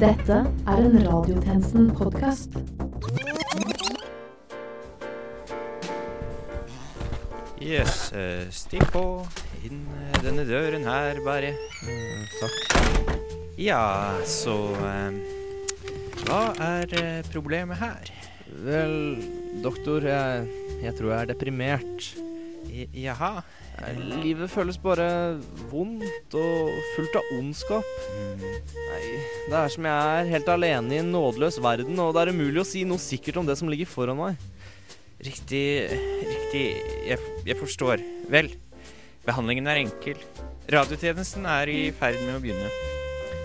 Dette 0.00 0.36
er 0.64 0.78
en 0.80 0.94
Radiotjenesten-podkast. 1.04 2.54
Yes, 7.60 8.08
eh, 8.16 8.46
stikk 8.48 8.86
på 8.94 9.02
inn 9.68 9.82
eh, 9.98 10.16
denne 10.24 10.46
døren 10.48 10.88
her, 10.88 11.20
bare. 11.26 11.52
Mm, 11.84 12.24
takk. 12.40 13.20
Ja, 13.60 13.82
så 14.24 14.56
eh, 14.88 15.20
Hva 16.24 16.40
er 16.64 17.20
problemet 17.28 17.76
her? 17.84 18.08
Vel, 18.64 19.20
doktor, 19.60 20.08
jeg, 20.08 20.48
jeg 20.80 20.96
tror 20.96 21.12
jeg 21.12 21.20
er 21.26 21.32
deprimert. 21.34 22.08
I, 22.72 22.88
jaha. 23.04 23.42
Livet 23.88 24.50
føles 24.52 24.76
bare 24.80 25.06
vondt 25.70 26.34
og 26.36 26.72
fullt 26.94 27.16
av 27.16 27.30
ondskap. 27.38 27.92
Nei, 28.40 29.04
det 29.48 29.56
er 29.56 29.72
som 29.72 29.88
jeg 29.88 30.18
er 30.20 30.32
helt 30.34 30.50
alene 30.52 30.94
i 30.94 31.00
en 31.00 31.12
nådeløs 31.14 31.56
verden, 31.64 31.96
og 32.02 32.12
det 32.14 32.26
er 32.26 32.32
umulig 32.34 32.60
å 32.60 32.68
si 32.68 32.84
noe 32.88 33.00
sikkert 33.00 33.40
om 33.40 33.48
det 33.48 33.56
som 33.56 33.72
ligger 33.72 33.88
foran 33.88 34.20
meg. 34.20 34.50
riktig 35.24 35.64
Riktig. 36.50 36.82
Jeg, 37.06 37.18
jeg 37.46 37.56
forstår. 37.56 38.02
Vel, 38.32 38.52
behandlingen 39.26 39.68
er 39.70 39.80
enkel. 39.84 40.20
Radiotjenesten 40.70 41.46
er 41.46 41.70
i 41.70 41.78
ferd 41.96 42.20
med 42.24 42.36
å 42.36 42.42
begynne. 42.42 42.70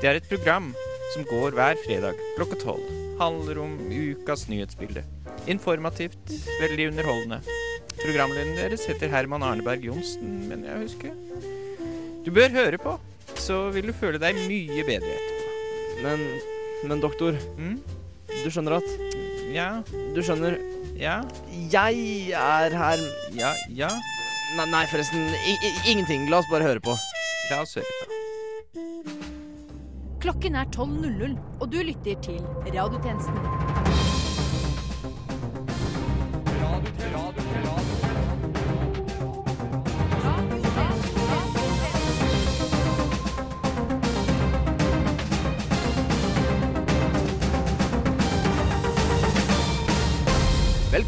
Det 0.01 0.09
er 0.09 0.19
et 0.19 0.29
program 0.29 0.73
som 1.13 1.27
går 1.29 1.55
hver 1.55 1.77
fredag 1.85 2.19
klokka 2.35 2.59
tolv. 2.63 2.89
Handler 3.21 3.61
om 3.63 3.77
ukas 3.87 4.49
nyhetsbilde. 4.51 5.05
Informativt, 5.47 6.33
veldig 6.59 6.91
underholdende. 6.91 7.64
Programlederen 8.01 8.55
deres 8.57 8.83
heter 8.89 9.09
Herman 9.13 9.43
Arneberg 9.45 9.85
Johnsen, 9.87 10.47
mener 10.49 10.69
jeg 10.69 10.75
å 10.75 10.83
huske. 10.85 11.11
Du 12.25 12.31
bør 12.33 12.49
høre 12.53 12.79
på, 12.81 12.95
så 13.39 13.65
vil 13.75 13.89
du 13.89 13.93
føle 13.95 14.19
deg 14.21 14.37
mye 14.49 14.83
bedre 14.87 15.15
etterpå. 15.15 15.51
Men, 16.05 16.25
men 16.91 17.01
doktor, 17.03 17.37
Mm? 17.57 17.77
du 18.43 18.49
skjønner 18.51 18.77
at 18.81 18.89
Ja, 19.55 19.69
Du 20.13 20.19
skjønner, 20.25 20.57
ja, 20.99 21.21
jeg 21.71 22.31
er 22.35 22.75
her 22.75 22.99
ja, 23.37 23.53
ja. 23.71 23.89
Nei, 24.57 24.65
nei 24.71 24.83
forresten, 24.91 25.23
i, 25.47 25.55
i, 25.55 25.71
ingenting. 25.93 26.27
La 26.29 26.39
oss 26.43 26.49
bare 26.51 26.63
høre 26.67 26.83
på. 26.83 26.95
La 27.51 27.61
oss 27.63 27.75
høre 27.75 27.85
på. 28.01 28.11
Klokken 30.25 30.55
er 30.57 30.65
12.00, 30.73 31.35
og 31.61 31.67
du 31.71 31.79
lytter 31.85 32.15
til 32.25 32.39
Radiotjenesten. 32.65 33.74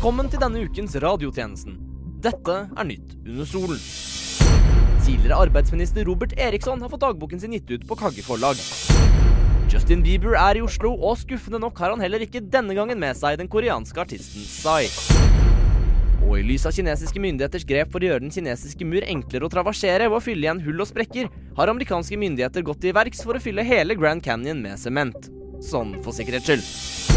Velkommen 0.08 0.30
til 0.32 0.40
denne 0.40 0.62
ukens 0.64 0.94
radiotjenesten. 1.04 1.74
Dette 2.24 2.54
er 2.64 2.86
Nytt 2.88 3.10
under 3.28 3.48
solen. 3.50 3.82
Tidligere 5.04 5.40
arbeidsminister 5.44 6.08
Robert 6.08 6.32
Eriksson 6.40 6.80
har 6.80 6.88
fått 6.94 7.02
dagboken 7.02 7.42
sin 7.42 7.52
gitt 7.52 7.74
ut 7.74 7.84
på 7.90 7.98
Kagge 8.00 8.24
forlag. 8.24 8.56
Justin 9.68 10.06
Bieber 10.06 10.38
er 10.40 10.62
i 10.62 10.64
Oslo, 10.64 10.94
og 10.96 11.20
skuffende 11.20 11.60
nok 11.60 11.84
har 11.84 11.92
han 11.92 12.00
heller 12.00 12.24
ikke 12.24 12.40
denne 12.40 12.78
gangen 12.78 13.04
med 13.04 13.20
seg 13.20 13.36
den 13.42 13.52
koreanske 13.52 14.00
artisten 14.00 14.48
Psy. 14.48 14.88
Og 16.22 16.38
i 16.40 16.48
lys 16.54 16.70
av 16.72 16.80
kinesiske 16.80 17.20
myndigheters 17.28 17.68
grep 17.68 17.92
for 17.92 18.00
å 18.00 18.08
gjøre 18.08 18.24
den 18.24 18.32
kinesiske 18.32 18.88
mur 18.88 19.04
enklere 19.04 19.50
å 19.50 19.52
traversere 19.52 20.08
ved 20.08 20.22
å 20.22 20.24
fylle 20.24 20.48
igjen 20.48 20.64
hull 20.70 20.88
og 20.88 20.88
sprekker, 20.88 21.28
har 21.60 21.74
amerikanske 21.74 22.24
myndigheter 22.24 22.64
gått 22.64 22.80
til 22.88 22.96
verks 22.96 23.28
for 23.28 23.36
å 23.36 23.44
fylle 23.44 23.68
hele 23.68 24.00
Grand 24.00 24.24
Canyon 24.24 24.64
med 24.64 24.80
sement. 24.80 25.28
Sånn 25.60 25.98
for 26.00 26.16
sikkerhets 26.16 26.48
skyld. 26.48 27.17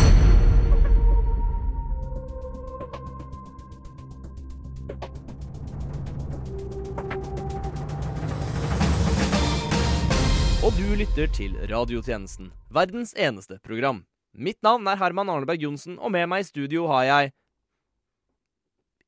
Og 10.65 10.73
du 10.77 10.85
lytter 10.99 11.29
til 11.33 11.55
Radiotjenesten, 11.71 12.51
verdens 12.73 13.15
eneste 13.17 13.57
program. 13.65 14.03
Mitt 14.37 14.61
navn 14.63 14.87
er 14.91 14.99
Herman 15.01 15.31
Arneberg 15.33 15.63
Johnsen, 15.65 15.97
og 15.99 16.13
med 16.15 16.29
meg 16.31 16.45
i 16.45 16.49
studio 16.51 16.87
har 16.91 17.05
jeg 17.09 17.33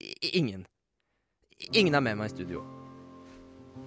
I- 0.02 0.32
Ingen. 0.40 0.64
Ingen 1.72 1.94
er 1.94 2.00
med 2.02 2.16
meg 2.18 2.30
i 2.30 2.34
studio. 2.36 2.64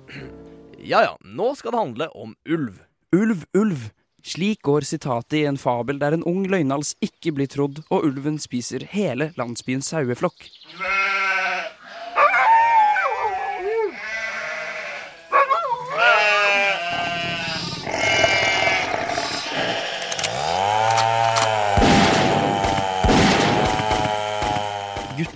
Ja 0.86 1.00
ja, 1.02 1.14
nå 1.26 1.48
skal 1.58 1.72
det 1.74 1.80
handle 1.80 2.06
om 2.14 2.36
ulv. 2.46 2.76
Ulv, 3.16 3.40
ulv. 3.58 3.86
Slik 4.26 4.60
går 4.62 4.86
sitatet 4.86 5.34
i 5.40 5.46
en 5.50 5.58
fabel 5.58 5.98
der 5.98 6.14
en 6.14 6.24
ung 6.30 6.44
løgnhals 6.46 6.92
ikke 7.02 7.32
blir 7.34 7.50
trodd, 7.50 7.80
og 7.90 8.06
ulven 8.06 8.38
spiser 8.42 8.86
hele 8.92 9.32
landsbyens 9.40 9.90
saueflokk. 9.90 10.46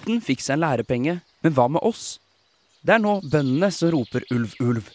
Gutten 0.10 0.26
fikk 0.26 0.42
seg 0.42 0.56
en 0.56 0.64
lærepenge, 0.64 1.14
men 1.46 1.54
hva 1.54 1.68
med 1.70 1.84
oss? 1.86 2.18
Det 2.82 2.96
er 2.96 3.02
nå 3.04 3.20
bøndene 3.30 3.68
som 3.70 3.92
roper 3.94 4.24
ulv, 4.34 4.56
ulv. 4.58 4.88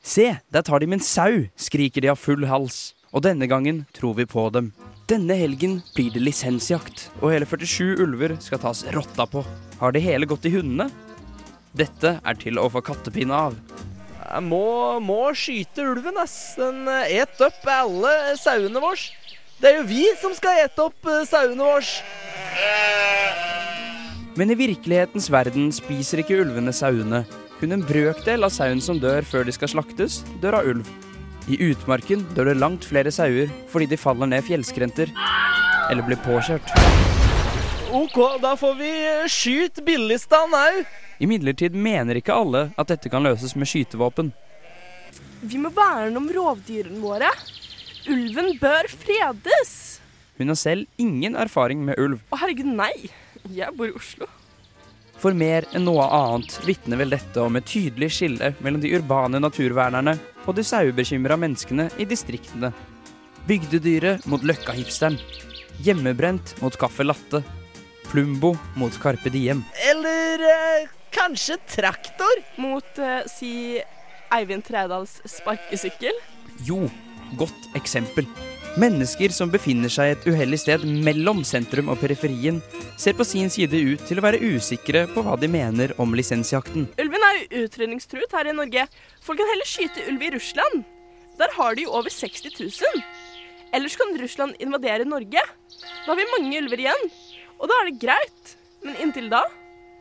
Se, 0.00 0.38
der 0.48 0.64
tar 0.64 0.80
de 0.80 0.88
min 0.88 1.04
sau, 1.04 1.42
skriker 1.60 2.00
de 2.00 2.08
av 2.08 2.16
full 2.16 2.46
hals. 2.48 2.94
Og 3.12 3.26
denne 3.26 3.44
gangen 3.44 3.82
tror 3.92 4.16
vi 4.16 4.24
på 4.24 4.46
dem. 4.56 4.72
Denne 5.04 5.36
helgen 5.36 5.82
blir 5.92 6.16
det 6.16 6.24
lisensjakt, 6.24 7.10
og 7.20 7.34
hele 7.34 7.44
47 7.44 8.00
ulver 8.06 8.38
skal 8.40 8.62
tas 8.64 8.86
rotta 8.96 9.28
på. 9.28 9.44
Har 9.82 9.92
det 9.92 10.00
hele 10.06 10.24
gått 10.24 10.48
i 10.48 10.54
hundene? 10.56 10.88
Dette 11.76 12.16
er 12.24 12.40
til 12.40 12.56
å 12.56 12.70
få 12.72 12.80
kattepinne 12.88 13.44
av. 13.50 13.60
Jeg 14.24 14.48
må, 14.48 14.64
må 15.04 15.22
skyte 15.36 15.84
ulven, 15.92 16.16
ass. 16.24 16.54
Den 16.56 16.88
eh, 16.88 17.18
et 17.20 17.44
opp 17.44 17.68
alle 17.68 18.32
sauene 18.40 18.80
våre. 18.80 19.12
Det 19.60 19.74
er 19.74 19.82
jo 19.82 19.88
vi 19.92 20.08
som 20.24 20.32
skal 20.32 20.64
ete 20.64 20.88
opp 20.88 21.12
eh, 21.12 21.26
sauene 21.28 21.68
våre. 21.68 23.43
Men 24.34 24.50
i 24.50 24.56
virkelighetens 24.58 25.28
verden 25.30 25.68
spiser 25.70 26.18
ikke 26.18 26.40
ulvene 26.42 26.72
sauene. 26.74 27.20
Kun 27.60 27.70
en 27.76 27.84
brøkdel 27.86 28.42
av 28.42 28.50
sauen 28.50 28.80
som 28.82 28.98
dør 28.98 29.22
før 29.22 29.46
de 29.46 29.54
skal 29.54 29.70
slaktes, 29.70 30.24
dør 30.42 30.58
av 30.58 30.70
ulv. 30.72 30.88
I 31.46 31.60
utmarken 31.68 32.24
dør 32.34 32.50
det 32.50 32.56
langt 32.58 32.86
flere 32.88 33.12
sauer 33.14 33.52
fordi 33.70 33.86
de 33.92 34.00
faller 34.00 34.32
ned 34.32 34.42
fjellskrenter 34.46 35.12
eller 35.92 36.02
blir 36.08 36.18
påkjørt. 36.24 36.72
OK, 37.94 38.18
da 38.42 38.56
får 38.58 38.74
vi 38.80 38.90
eh, 39.06 39.26
skyte 39.30 39.84
billigstand 39.86 40.56
au. 40.58 40.82
Imidlertid 41.22 41.76
mener 41.78 42.18
ikke 42.18 42.34
alle 42.34 42.66
at 42.74 42.90
dette 42.90 43.12
kan 43.12 43.22
løses 43.22 43.54
med 43.54 43.70
skytevåpen. 43.70 44.32
Vi 45.46 45.60
må 45.62 45.70
verne 45.76 46.18
om 46.18 46.26
rovdyrene 46.26 46.98
våre. 46.98 47.30
Ulven 48.10 48.56
bør 48.58 48.90
fredes. 48.90 50.00
Hun 50.40 50.50
har 50.50 50.58
selv 50.58 50.88
ingen 50.98 51.38
erfaring 51.38 51.84
med 51.86 52.02
ulv. 52.02 52.24
Å 52.34 52.40
herregud, 52.42 52.72
nei. 52.74 53.12
Jeg 53.52 53.74
bor 53.76 53.90
i 53.90 53.96
Oslo. 53.96 54.28
For 55.20 55.36
mer 55.36 55.66
enn 55.76 55.86
noe 55.86 56.04
annet 56.12 56.56
vitner 56.66 56.98
vel 57.00 57.14
dette 57.14 57.40
om 57.40 57.56
et 57.56 57.66
tydelig 57.68 58.10
skille 58.16 58.52
mellom 58.64 58.82
de 58.82 58.92
urbane 58.96 59.40
naturvernerne 59.40 60.16
og 60.44 60.56
de 60.58 60.64
sauebekymra 60.66 61.38
menneskene 61.40 61.88
i 62.00 62.06
distriktene. 62.08 62.72
Bygdedyret 63.48 64.24
mot 64.30 64.44
løkkahipsteren. 64.44 65.18
Hjemmebrent 65.84 66.54
mot 66.62 66.76
caffè 66.80 67.06
latte. 67.06 67.42
Plumbo 68.08 68.52
mot 68.78 68.94
Carpe 69.02 69.32
Diem. 69.32 69.64
Eller 69.90 70.44
eh, 70.48 70.90
kanskje 71.14 71.58
traktor? 71.66 72.44
Mot, 72.62 72.90
eh, 73.00 73.24
si, 73.30 73.80
Eivind 74.34 74.66
Trædals 74.68 75.18
sparkesykkel. 75.28 76.20
Jo, 76.68 76.84
godt 77.40 77.72
eksempel. 77.80 78.28
Mennesker 78.74 79.30
som 79.30 79.52
befinner 79.52 79.92
seg 79.92 80.10
et 80.10 80.24
uheldig 80.26 80.58
sted 80.58 80.82
mellom 81.06 81.44
sentrum 81.46 81.92
og 81.92 82.00
periferien, 82.00 82.56
ser 82.98 83.14
på 83.14 83.22
sin 83.22 83.46
side 83.52 83.78
ut 83.78 84.00
til 84.08 84.18
å 84.18 84.24
være 84.24 84.40
usikre 84.42 85.04
på 85.12 85.22
hva 85.22 85.36
de 85.38 85.46
mener 85.46 85.92
om 86.02 86.10
lisensjakten. 86.18 86.88
Ulven 86.98 87.26
er 87.28 87.36
jo 87.38 87.60
utrydningstruet 87.68 88.34
her 88.34 88.50
i 88.50 88.54
Norge. 88.56 88.88
Folk 89.22 89.38
kan 89.38 89.52
heller 89.52 89.68
skyte 89.70 90.08
ulv 90.10 90.24
i 90.26 90.30
Russland. 90.34 90.82
Der 91.38 91.54
har 91.54 91.78
de 91.78 91.84
jo 91.86 91.92
over 91.94 92.10
60 92.10 92.58
000. 92.58 93.04
Ellers 93.78 93.94
kan 94.00 94.10
Russland 94.18 94.58
invadere 94.58 95.06
Norge. 95.06 95.44
Da 95.78 96.08
har 96.10 96.18
vi 96.18 96.26
mange 96.32 96.58
ulver 96.64 96.82
igjen. 96.82 97.06
Og 97.60 97.70
da 97.70 97.78
er 97.78 97.92
det 97.92 98.02
greit. 98.02 98.56
Men 98.82 98.98
inntil 99.06 99.30
da 99.30 99.44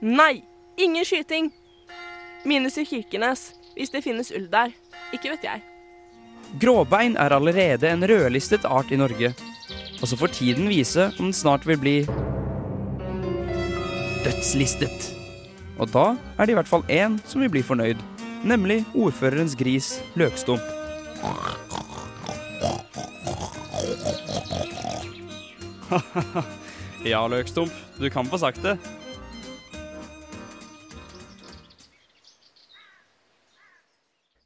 nei. 0.01 0.41
Ingen 0.81 1.05
skyting. 1.05 1.51
Minus 2.43 2.79
i 2.81 2.87
Kirkenes, 2.89 3.51
hvis 3.77 3.93
det 3.93 4.01
finnes 4.05 4.33
ulv 4.33 4.49
der. 4.49 4.73
Ikke 5.13 5.35
vet 5.35 5.45
jeg. 5.45 5.61
Gråbein 6.61 7.15
er 7.17 7.33
allerede 7.33 7.89
en 7.89 8.05
rødlistet 8.05 8.65
art 8.65 8.91
i 8.91 8.97
Norge. 9.00 9.33
Og 10.01 10.07
så 10.07 10.17
får 10.19 10.27
tiden 10.38 10.69
vise 10.69 11.07
om 11.17 11.25
den 11.31 11.33
snart 11.33 11.65
vil 11.67 11.79
bli 11.81 11.95
dødslistet. 14.23 15.09
Og 15.81 15.89
da 15.89 16.13
er 16.38 16.45
det 16.45 16.53
i 16.53 16.57
hvert 16.59 16.69
fall 16.69 16.85
én 16.91 17.17
som 17.25 17.41
vil 17.41 17.50
bli 17.50 17.63
fornøyd, 17.65 17.97
nemlig 18.45 18.83
ordførerens 18.94 19.55
gris 19.57 19.97
Løkstump. 20.15 20.61
Ja, 27.03 27.19
Løkstump, 27.27 27.71
du 28.00 28.07
kan 28.09 28.23
få 28.31 28.38
sagt 28.39 28.61
det. 28.63 28.77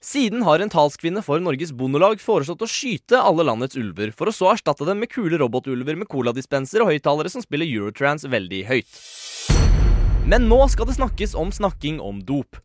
Siden 0.08 0.46
har 0.48 0.62
en 0.64 0.70
talskvinne 0.72 1.20
for 1.20 1.42
Norges 1.44 1.74
Bondelag 1.76 2.22
foreslått 2.24 2.62
å 2.64 2.70
skyte 2.72 3.20
alle 3.20 3.44
landets 3.44 3.76
ulver, 3.76 4.14
for 4.16 4.32
å 4.32 4.34
så 4.36 4.54
erstatte 4.54 4.86
dem 4.88 5.02
med 5.04 5.12
kule 5.12 5.36
robotulver 5.42 5.98
med 6.00 6.08
coladispenser 6.08 6.86
og 6.86 6.94
høyttalere 6.94 7.32
som 7.34 7.44
spiller 7.44 7.68
Eurotrans 7.68 8.24
veldig 8.24 8.62
høyt. 8.70 9.02
Men 10.32 10.48
nå 10.48 10.62
skal 10.72 10.88
det 10.88 10.96
snakkes 10.96 11.36
om 11.36 11.52
snakking 11.52 12.00
om 12.00 12.22
dop. 12.24 12.56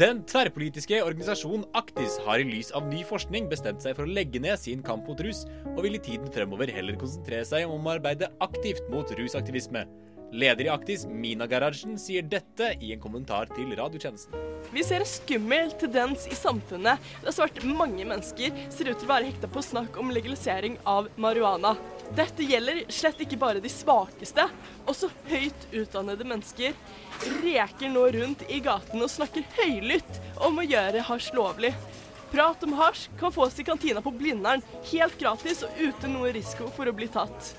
Den 0.00 0.22
tverrpolitiske 0.24 0.96
organisasjonen 1.04 1.66
Aktis 1.76 2.14
har 2.24 2.40
i 2.40 2.44
lys 2.48 2.70
av 2.72 2.86
ny 2.88 3.02
forskning 3.04 3.50
bestemt 3.50 3.82
seg 3.84 3.98
for 3.98 4.08
å 4.08 4.14
legge 4.16 4.40
ned 4.40 4.56
sin 4.56 4.80
kamp 4.86 5.04
mot 5.10 5.20
rus, 5.20 5.42
og 5.74 5.82
vil 5.84 5.98
i 5.98 6.00
tiden 6.00 6.30
fremover 6.32 6.72
heller 6.72 6.96
konsentrere 6.96 7.44
seg 7.44 7.68
om 7.68 7.84
å 7.84 7.92
arbeide 7.98 8.30
aktivt 8.40 8.88
mot 8.88 9.12
rusaktivisme. 9.18 9.82
Leder 10.32 10.64
i 10.64 10.68
Aktis, 10.68 11.06
Mina 11.06 11.46
Garasjen, 11.46 11.96
sier 11.98 12.22
dette 12.22 12.74
i 12.80 12.92
en 12.94 13.00
kommentar 13.02 13.48
til 13.50 13.72
radiotjenesten. 13.74 14.34
Vi 14.70 14.84
ser 14.86 15.02
en 15.02 15.08
skummel 15.10 15.72
tendens 15.80 16.28
i 16.30 16.36
samfunnet 16.38 17.02
der 17.24 17.34
svært 17.34 17.58
mange 17.66 18.06
mennesker 18.06 18.54
ser 18.70 18.92
ut 18.92 19.00
til 19.00 19.08
å 19.08 19.10
være 19.10 19.30
hekta 19.30 19.50
på 19.50 19.64
snakk 19.66 19.98
om 19.98 20.12
legalisering 20.14 20.76
av 20.86 21.08
marihuana. 21.18 21.74
Dette 22.14 22.46
gjelder 22.46 22.84
slett 22.94 23.22
ikke 23.22 23.38
bare 23.42 23.62
de 23.62 23.70
svakeste. 23.70 24.46
Også 24.90 25.10
høyt 25.30 25.66
utdannede 25.72 26.26
mennesker 26.26 26.78
reker 27.42 27.90
nå 27.90 28.06
rundt 28.14 28.46
i 28.46 28.62
gatene 28.62 29.06
og 29.06 29.10
snakker 29.10 29.46
høylytt 29.58 30.22
om 30.46 30.62
å 30.62 30.66
gjøre 30.66 31.08
hasj 31.10 31.34
lovlig. 31.38 31.74
Prat 32.30 32.62
om 32.62 32.76
hasj 32.78 33.08
kan 33.18 33.34
fås 33.34 33.58
i 33.58 33.66
kantina 33.66 33.98
på 34.02 34.14
Blindern 34.14 34.62
helt 34.92 35.18
gratis 35.18 35.64
og 35.66 35.82
uten 35.82 36.14
noe 36.14 36.30
risiko 36.34 36.70
for 36.76 36.86
å 36.86 36.94
bli 36.94 37.10
tatt. 37.10 37.54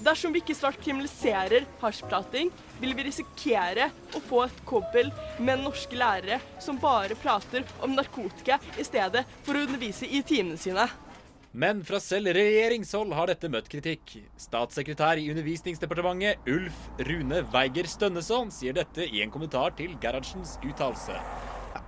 Dersom 0.00 0.32
vi 0.32 0.40
ikke 0.40 0.56
snart 0.56 0.78
kriminaliserer 0.80 1.66
hasjprating, 1.82 2.48
vil 2.80 2.94
vi 2.96 3.04
risikere 3.04 3.90
å 4.16 4.22
få 4.24 4.46
et 4.46 4.62
kobbel 4.68 5.10
med 5.36 5.60
norske 5.60 5.98
lærere 5.98 6.38
som 6.62 6.80
bare 6.80 7.18
prater 7.20 7.68
om 7.84 7.92
narkotika 7.92 8.56
i 8.80 8.86
stedet 8.86 9.26
for 9.44 9.58
å 9.58 9.66
undervise 9.66 10.08
i 10.08 10.22
timene 10.24 10.56
sine. 10.60 10.88
Men 11.52 11.82
fra 11.84 11.98
selv 12.00 12.30
regjeringshold 12.32 13.12
har 13.12 13.28
dette 13.28 13.50
møtt 13.52 13.68
kritikk. 13.68 14.16
Statssekretær 14.40 15.20
i 15.20 15.28
Undervisningsdepartementet 15.34 16.48
Ulf 16.48 16.84
Rune 17.10 17.42
Weiger 17.52 17.90
Stønneson 17.90 18.54
sier 18.54 18.76
dette 18.80 19.04
i 19.04 19.20
en 19.20 19.34
kommentar 19.34 19.74
til 19.76 19.98
Gerhardsens 20.00 20.56
uttalelse. 20.62 21.18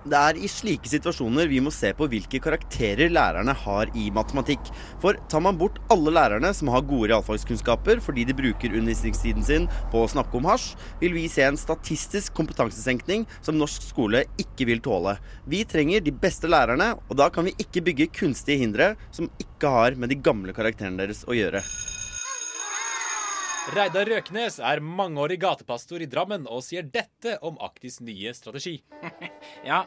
Det 0.03 0.19
er 0.19 0.35
i 0.35 0.49
slike 0.51 0.89
situasjoner 0.91 1.47
vi 1.47 1.61
må 1.63 1.71
se 1.71 1.93
på 1.95 2.09
hvilke 2.11 2.41
karakterer 2.43 3.11
lærerne 3.13 3.53
har 3.55 3.91
i 3.95 4.09
matematikk. 4.11 4.67
For 4.99 5.15
tar 5.31 5.43
man 5.45 5.55
bort 5.59 5.79
alle 5.93 6.11
lærerne 6.11 6.51
som 6.55 6.71
har 6.73 6.83
gode 6.89 7.07
realfagskunnskaper 7.13 8.01
fordi 8.03 8.25
de 8.27 8.35
bruker 8.35 8.75
undervisningstiden 8.75 9.47
sin 9.47 9.69
på 9.93 10.03
å 10.03 10.11
snakke 10.11 10.35
om 10.39 10.49
hasj, 10.51 10.73
vil 10.99 11.15
vi 11.15 11.29
se 11.31 11.47
en 11.47 11.59
statistisk 11.59 12.35
kompetansesenkning 12.35 13.23
som 13.39 13.55
norsk 13.55 13.87
skole 13.87 14.25
ikke 14.43 14.67
vil 14.73 14.83
tåle. 14.83 15.15
Vi 15.47 15.63
trenger 15.63 16.03
de 16.03 16.11
beste 16.11 16.51
lærerne, 16.51 16.97
og 17.07 17.15
da 17.23 17.31
kan 17.31 17.47
vi 17.47 17.55
ikke 17.63 17.85
bygge 17.87 18.11
kunstige 18.19 18.59
hindre 18.59 18.93
som 19.15 19.31
ikke 19.39 19.71
har 19.71 19.95
med 19.95 20.11
de 20.11 20.19
gamle 20.19 20.51
karakterene 20.55 20.99
deres 20.99 21.23
å 21.23 21.37
gjøre. 21.37 21.63
Reidar 23.71 24.09
Røknes 24.11 24.57
er 24.59 24.81
mangeårig 24.83 25.37
gatepastor 25.39 26.03
i 26.03 26.07
Drammen 26.11 26.49
og 26.51 26.65
sier 26.65 26.83
dette 26.83 27.37
om 27.47 27.55
Aktis 27.63 28.01
nye 28.03 28.33
strategi. 28.35 28.81
Ja, 29.69 29.85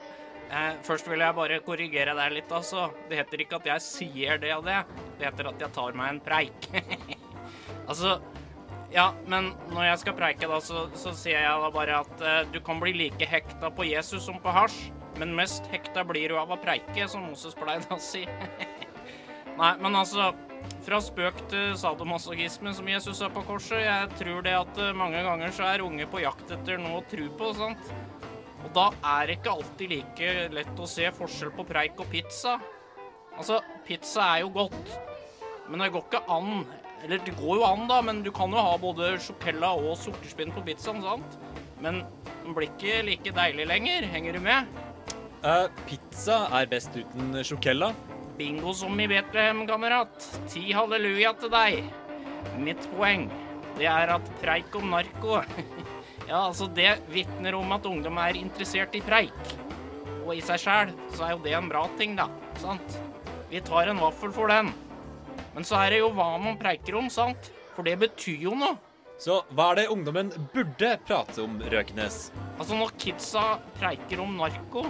eh, 0.49 0.79
først 0.87 1.11
vil 1.11 1.21
jeg 1.21 1.37
bare 1.37 1.59
korrigere 1.65 2.15
deg 2.17 2.33
litt, 2.39 2.55
altså. 2.57 2.87
Det 3.11 3.19
heter 3.21 3.43
ikke 3.45 3.59
at 3.61 3.69
jeg 3.69 3.85
sier 3.85 4.41
det 4.41 4.55
og 4.57 4.65
det. 4.65 4.79
Det 5.19 5.29
heter 5.29 5.51
at 5.51 5.61
jeg 5.67 5.75
tar 5.77 5.99
meg 5.99 6.15
en 6.15 6.23
preik. 6.25 6.71
altså, 7.91 8.17
ja, 8.95 9.11
men 9.29 9.53
når 9.75 9.91
jeg 9.91 10.03
skal 10.07 10.17
preike, 10.23 10.49
da, 10.49 10.63
så, 10.65 10.87
så 10.97 11.13
sier 11.13 11.45
jeg 11.45 11.63
da 11.67 11.71
bare 11.75 12.01
at 12.07 12.25
eh, 12.25 12.43
du 12.57 12.63
kan 12.65 12.81
bli 12.81 12.97
like 12.97 13.29
hekta 13.29 13.69
på 13.77 13.91
Jesus 13.91 14.25
som 14.25 14.41
på 14.41 14.57
hasj, 14.57 14.87
men 15.21 15.37
mest 15.37 15.69
hekta 15.73 16.07
blir 16.09 16.33
du 16.33 16.41
av 16.41 16.49
å 16.49 16.61
preike, 16.65 17.11
som 17.13 17.29
Moses 17.29 17.57
pleide 17.57 17.93
å 17.93 18.01
si. 18.01 18.25
Nei, 19.57 19.73
men 19.81 20.01
altså 20.01 20.33
Fra 20.87 21.01
spøk 21.03 21.41
til 21.51 21.75
sadomasochisme, 21.81 22.73
som 22.77 22.89
Jesus 22.91 23.19
sa 23.19 23.31
på 23.33 23.43
korset. 23.49 23.83
Jeg 23.83 24.11
tror 24.21 24.45
det 24.47 24.55
at 24.55 24.79
eh, 24.83 24.95
mange 24.97 25.23
ganger 25.27 25.55
så 25.55 25.67
er 25.67 25.85
unge 25.85 26.07
på 26.11 26.23
jakt 26.23 26.53
etter 26.55 26.79
noe 26.79 27.01
å 27.01 27.07
tro 27.11 27.27
på, 27.41 27.51
sant. 27.59 27.91
Og 28.63 28.73
da 28.75 28.87
er 29.17 29.27
det 29.29 29.39
ikke 29.39 29.55
alltid 29.57 29.93
like 29.93 30.33
lett 30.55 30.81
å 30.83 30.89
se 30.91 31.11
forskjell 31.15 31.53
på 31.55 31.67
preik 31.69 32.01
og 32.03 32.11
pizza. 32.11 32.57
Altså, 33.37 33.61
pizza 33.87 34.25
er 34.33 34.45
jo 34.45 34.53
godt, 34.55 34.95
men 35.69 35.83
det 35.83 35.93
går 35.93 36.07
ikke 36.07 36.23
an 36.33 36.65
Eller 37.05 37.21
det 37.27 37.35
går 37.37 37.59
jo 37.59 37.65
an, 37.67 37.83
da, 37.91 37.99
men 38.03 38.23
du 38.25 38.31
kan 38.35 38.51
jo 38.51 38.63
ha 38.63 38.73
både 38.81 39.11
sjokella 39.21 39.75
og 39.77 39.99
sukkerspinn 40.01 40.55
på 40.57 40.63
pizzaen, 40.65 41.03
sant? 41.05 41.37
Men 41.85 42.01
den 42.41 42.57
blir 42.57 42.71
ikke 42.71 43.03
like 43.05 43.35
deilig 43.37 43.67
lenger. 43.69 44.07
Henger 44.11 44.39
du 44.39 44.41
med? 44.43 44.71
Uh, 45.45 45.69
pizza 45.87 46.47
er 46.57 46.71
best 46.71 46.97
uten 46.97 47.37
chocella. 47.45 47.93
Bingo 48.37 48.75
som 48.75 49.01
i 49.01 49.09
Betlehem, 49.09 49.63
kamerat. 49.67 50.27
Ti 50.53 50.69
halleluja 50.77 51.33
til 51.41 51.53
deg. 51.53 51.87
Mitt 52.61 52.85
poeng, 52.93 53.31
det 53.79 53.89
er 53.89 54.13
at 54.13 54.29
preik 54.43 54.75
om 54.77 54.91
narko 54.93 55.41
Ja, 56.29 56.43
altså, 56.43 56.67
det 56.69 56.99
vitner 57.13 57.57
om 57.57 57.73
at 57.73 57.87
ungdom 57.89 58.19
er 58.21 58.37
interessert 58.37 58.97
i 58.99 59.03
preik. 59.05 59.55
Og 60.27 60.35
i 60.35 60.43
seg 60.45 60.61
sjæl 60.61 60.93
så 61.15 61.27
er 61.27 61.37
jo 61.37 61.43
det 61.45 61.55
en 61.57 61.71
bra 61.71 61.85
ting, 61.97 62.17
da. 62.19 62.27
Sant? 62.61 62.99
Vi 63.49 63.63
tar 63.65 63.89
en 63.89 64.03
vaffel 64.03 64.35
for 64.35 64.51
den. 64.53 64.73
Men 65.55 65.65
så 65.65 65.79
er 65.81 65.95
det 65.95 66.03
jo 66.03 66.11
hva 66.13 66.35
man 66.43 66.59
preiker 66.61 66.99
om, 66.99 67.09
sant? 67.13 67.53
For 67.77 67.87
det 67.87 67.97
betyr 68.03 68.49
jo 68.49 68.57
noe. 68.59 68.77
Så 69.23 69.39
hva 69.57 69.71
er 69.71 69.81
det 69.81 69.89
ungdommen 69.95 70.29
burde 70.53 70.97
prate 71.09 71.41
om, 71.41 71.57
Røknes? 71.73 72.27
Altså, 72.59 72.75
når 72.77 72.93
kidsa 73.01 73.45
preiker 73.79 74.21
om 74.21 74.35
narko, 74.37 74.85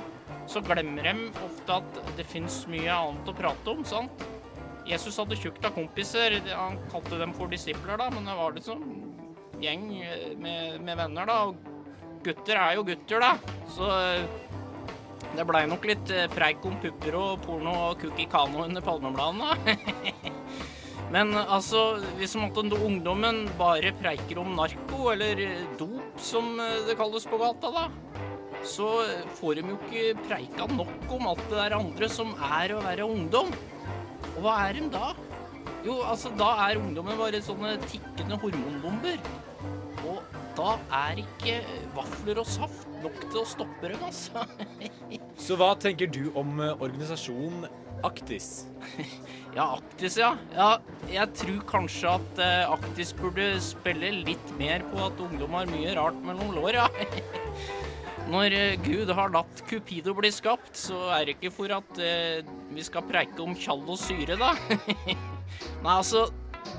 så 0.47 0.63
glemmer 0.65 1.07
de 1.07 1.31
ofte 1.45 1.79
at 1.81 2.01
det 2.19 2.27
fins 2.29 2.63
mye 2.71 2.93
annet 2.93 3.31
å 3.31 3.37
prate 3.37 3.73
om, 3.73 3.85
sant? 3.87 4.27
Jesus 4.87 5.19
hadde 5.19 5.39
tjukt 5.39 5.65
av 5.67 5.75
kompiser. 5.75 6.39
Han 6.53 6.79
kalte 6.93 7.19
dem 7.19 7.35
for 7.35 7.51
disipler, 7.51 7.99
da, 7.99 8.07
men 8.15 8.29
det 8.29 8.37
var 8.39 8.55
liksom 8.55 8.85
gjeng 9.63 9.89
med, 10.39 10.79
med 10.85 11.01
venner, 11.01 11.27
da. 11.27 11.39
Og 11.49 12.23
gutter 12.27 12.61
er 12.61 12.77
jo 12.79 12.87
gutter, 12.87 13.23
da. 13.25 13.33
Så 13.75 13.91
eh, 13.91 14.27
det 15.37 15.47
blei 15.49 15.65
nok 15.69 15.87
litt 15.91 16.13
eh, 16.15 16.29
preik 16.33 16.65
om 16.69 16.79
pupper 16.83 17.19
og 17.19 17.43
porno 17.45 17.75
og 17.89 18.01
cookie 18.05 18.31
kano 18.31 18.63
under 18.65 18.85
palmebladene. 18.85 19.77
Men 21.15 21.35
altså, 21.39 22.01
hvis 22.19 22.35
måtte 22.39 22.65
ungdommen 22.83 23.45
bare 23.59 23.93
preiker 23.99 24.41
om 24.43 24.55
narko, 24.59 25.11
eller 25.13 25.43
dop 25.81 26.23
som 26.23 26.57
eh, 26.63 26.83
det 26.87 26.99
kalles 26.99 27.27
på 27.27 27.43
gata, 27.43 27.75
da, 27.75 27.89
så 28.65 28.89
får 29.39 29.59
de 29.59 29.65
jo 29.73 29.79
ikke 29.79 30.27
preika 30.27 30.67
nok 30.73 31.11
om 31.17 31.29
alt 31.33 31.45
det 31.51 31.59
der 31.59 31.77
andre 31.79 32.09
som 32.13 32.33
er 32.61 32.75
å 32.75 32.83
være 32.85 33.07
ungdom. 33.07 33.53
Og 34.37 34.43
hva 34.45 34.57
er 34.67 34.79
de 34.81 34.89
da? 34.93 35.13
Jo, 35.87 36.01
altså, 36.03 36.33
da 36.35 36.51
er 36.67 36.81
ungdommen 36.81 37.19
bare 37.19 37.43
sånne 37.45 37.77
tikkende 37.87 38.39
hormonbomber. 38.43 39.21
Og 40.07 40.37
da 40.57 40.77
er 41.05 41.21
ikke 41.23 41.61
vafler 41.95 42.41
og 42.43 42.49
saft 42.49 42.87
nok 43.03 43.19
til 43.29 43.41
å 43.43 43.49
stoppe 43.49 43.93
dem, 43.93 44.05
altså. 44.07 44.47
Så 45.47 45.59
hva 45.61 45.75
tenker 45.79 46.11
du 46.11 46.31
om 46.39 46.61
eh, 46.65 46.73
organisasjonen 46.81 47.69
Aktis? 48.07 48.67
Ja, 49.57 49.71
Aktis, 49.79 50.19
ja. 50.21 50.35
ja. 50.53 50.75
Jeg 51.09 51.33
tror 51.41 51.63
kanskje 51.71 52.11
at 52.19 52.41
eh, 52.45 52.69
Aktis 52.69 53.15
burde 53.17 53.55
spille 53.65 54.11
litt 54.19 54.51
mer 54.59 54.85
på 54.91 55.01
at 55.07 55.23
ungdom 55.25 55.55
har 55.57 55.71
mye 55.71 55.95
rart 55.97 56.19
mellom 56.27 56.53
lår, 56.59 56.77
ja. 56.77 56.91
Når 58.27 58.57
eh, 58.57 58.79
Gud 58.83 59.11
har 59.15 59.31
latt 59.35 59.63
Cupido 59.69 60.15
bli 60.19 60.33
skapt, 60.35 60.75
så 60.79 60.99
er 61.15 61.27
det 61.27 61.37
ikke 61.37 61.55
for 61.55 61.75
at 61.77 62.03
eh, 62.03 62.47
vi 62.75 62.85
skal 62.87 63.07
preike 63.07 63.39
om 63.45 63.55
tjall 63.55 63.85
og 63.87 64.01
syre, 64.03 64.39
da. 64.41 64.55
Nei, 65.85 65.95
altså, 65.95 66.27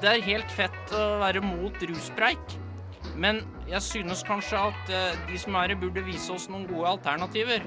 det 0.01 0.11
er 0.11 0.25
helt 0.27 0.51
fett 0.53 0.95
å 0.95 1.05
være 1.23 1.43
mot 1.45 1.83
ruspreik. 1.89 2.57
Men 3.17 3.41
jeg 3.69 3.81
synes 3.81 4.23
kanskje 4.27 4.59
at 4.69 4.91
eh, 4.93 5.19
de 5.29 5.39
som 5.41 5.55
er 5.57 5.73
her, 5.73 5.79
burde 5.79 6.03
vise 6.05 6.31
oss 6.33 6.47
noen 6.51 6.67
gode 6.69 6.97
alternativer. 6.97 7.65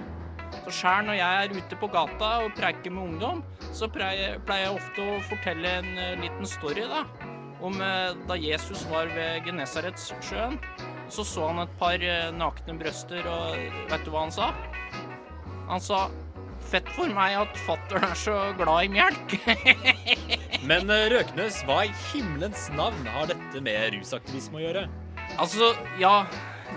Så 0.64 0.74
sjæl 0.80 1.06
når 1.06 1.18
jeg 1.20 1.42
er 1.44 1.56
ute 1.56 1.78
på 1.78 1.88
gata 1.92 2.30
og 2.44 2.54
preiker 2.58 2.92
med 2.94 3.14
ungdom, 3.14 3.42
så 3.72 3.88
pleier 3.90 4.38
jeg 4.38 4.72
ofte 4.74 5.06
å 5.06 5.18
fortelle 5.30 5.76
en 5.80 5.90
eh, 5.96 6.16
liten 6.22 6.48
story, 6.48 6.86
da. 6.90 7.04
Om 7.60 7.80
eh, 7.84 8.22
da 8.28 8.38
Jesus 8.40 8.86
var 8.92 9.10
ved 9.16 9.46
Genesaretsjøen. 9.48 10.58
Så 11.10 11.24
så 11.26 11.48
han 11.50 11.62
et 11.64 11.78
par 11.80 12.02
eh, 12.02 12.30
nakne 12.34 12.76
brøster, 12.78 13.26
og 13.26 13.56
vet 13.90 14.04
du 14.06 14.12
hva 14.14 14.26
han 14.28 14.34
sa? 14.34 14.52
Han 15.70 15.82
sa 15.82 16.08
Fett 16.70 16.86
for 16.94 17.08
meg 17.10 17.34
at 17.40 17.56
fattern 17.64 18.04
er 18.04 18.18
så 18.20 18.34
glad 18.54 18.84
i 18.84 18.90
melk. 18.92 19.32
Men 20.68 20.92
eh, 20.92 21.08
Røknes, 21.10 21.62
hva 21.66 21.80
i 21.88 21.94
himmelens 22.10 22.68
navn 22.76 23.08
har 23.10 23.30
dette 23.32 23.62
med 23.64 23.96
rusaktivisme 23.96 24.60
å 24.60 24.62
gjøre? 24.66 24.84
Altså, 25.40 25.72
ja 25.98 26.20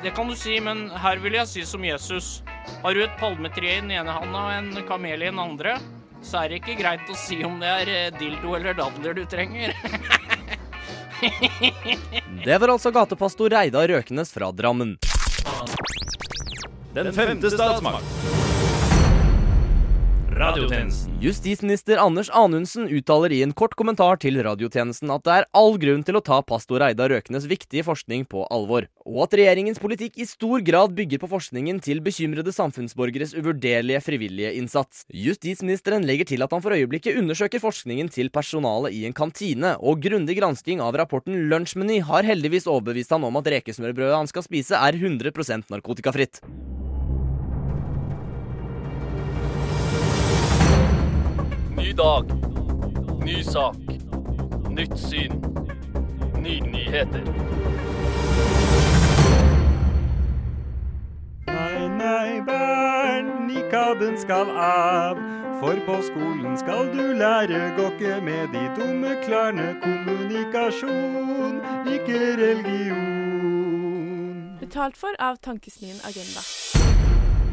det 0.01 0.15
kan 0.17 0.27
du 0.27 0.35
si, 0.35 0.55
men 0.63 0.87
her 1.03 1.19
vil 1.21 1.37
jeg 1.37 1.49
si 1.51 1.65
som 1.67 1.83
Jesus. 1.85 2.41
Har 2.81 2.95
du 2.95 3.03
et 3.03 3.19
palmetre 3.19 3.67
i 3.69 3.77
den 3.81 3.91
ene 3.93 4.15
handa 4.15 4.47
og 4.47 4.55
en 4.55 4.87
kamel 4.87 5.21
i 5.21 5.29
den 5.29 5.41
andre, 5.41 5.77
så 6.23 6.41
er 6.41 6.49
det 6.49 6.61
ikke 6.61 6.79
greit 6.79 7.11
å 7.11 7.19
si 7.19 7.41
om 7.45 7.59
det 7.61 7.69
er 7.83 7.91
eh, 7.91 8.11
dildo 8.17 8.55
eller 8.57 8.75
dadler 8.79 9.19
du 9.19 9.25
trenger. 9.29 9.75
Det 12.45 12.57
var 12.57 12.73
altså 12.75 12.91
gatepastor 12.91 13.49
Reidar 13.49 13.87
Røkenes 13.87 14.33
fra 14.33 14.51
Drammen. 14.51 14.97
Den 16.93 17.13
femte 17.13 17.49
statsmakt. 17.51 18.32
Radiotjenesten. 20.33 21.13
Justisminister 21.21 21.97
Anders 22.01 22.29
Anundsen 22.33 22.87
uttaler 22.89 23.31
i 23.31 23.43
en 23.45 23.51
kort 23.53 23.75
kommentar 23.77 24.17
til 24.17 24.39
radiotjenesten 24.41 25.11
at 25.13 25.21
det 25.27 25.33
er 25.35 25.45
all 25.53 25.77
grunn 25.77 26.01
til 26.07 26.17
å 26.17 26.23
ta 26.25 26.39
pastor 26.41 26.81
Reidar 26.81 27.13
Røkenes' 27.13 27.45
viktige 27.49 27.85
forskning 27.85 28.25
på 28.31 28.47
alvor, 28.53 28.87
og 29.05 29.19
at 29.27 29.37
regjeringens 29.37 29.81
politikk 29.83 30.17
i 30.17 30.25
stor 30.25 30.63
grad 30.65 30.95
bygger 30.97 31.21
på 31.21 31.29
forskningen 31.35 31.83
til 31.85 32.01
bekymrede 32.01 32.53
samfunnsborgeres 32.55 33.35
uvurderlige 33.37 34.01
frivillige 34.01 34.55
innsats. 34.57 35.05
Justisministeren 35.13 36.07
legger 36.09 36.31
til 36.33 36.41
at 36.41 36.55
han 36.55 36.65
for 36.65 36.73
øyeblikket 36.73 37.19
undersøker 37.21 37.61
forskningen 37.61 38.09
til 38.09 38.33
personalet 38.33 38.97
i 38.97 39.05
en 39.05 39.13
kantine, 39.13 39.75
og 39.85 40.01
grundig 40.01 40.39
gransking 40.41 40.81
av 40.81 40.97
rapporten 40.97 41.45
Lunsjmeny 41.51 42.01
har 42.09 42.25
heldigvis 42.25 42.65
overbevist 42.65 43.13
han 43.13 43.29
om 43.29 43.37
at 43.37 43.53
rekesmørbrødet 43.59 44.17
han 44.17 44.33
skal 44.33 44.49
spise 44.49 44.81
er 44.81 44.97
100% 44.97 45.69
narkotikafritt. 45.69 46.41
Ny 51.93 51.97
dag. 51.97 52.25
Ny 53.25 53.43
sak. 53.43 53.75
Nytt 54.69 54.97
syn. 54.97 55.31
Nye 56.41 56.61
nyheter. 56.61 57.23
Nei, 61.45 61.87
nei, 61.87 62.41
barn, 62.47 63.47
nikaben 63.47 64.17
skal 64.17 64.49
av. 64.57 65.17
For 65.61 65.75
på 65.85 66.01
skolen 66.09 66.57
skal 66.57 66.89
du 66.97 67.13
lære 67.13 67.61
gokke 67.77 68.21
med 68.25 68.47
de 68.57 68.65
dumme 68.79 69.13
klarne 69.27 69.75
kommunikasjon, 69.85 71.61
ikke 71.85 72.19
religion. 72.41 74.57
Betalt 74.65 74.97
for 74.97 75.13
av 75.19 75.37
Tankesmien 75.45 76.01
Agenda. 76.09 76.41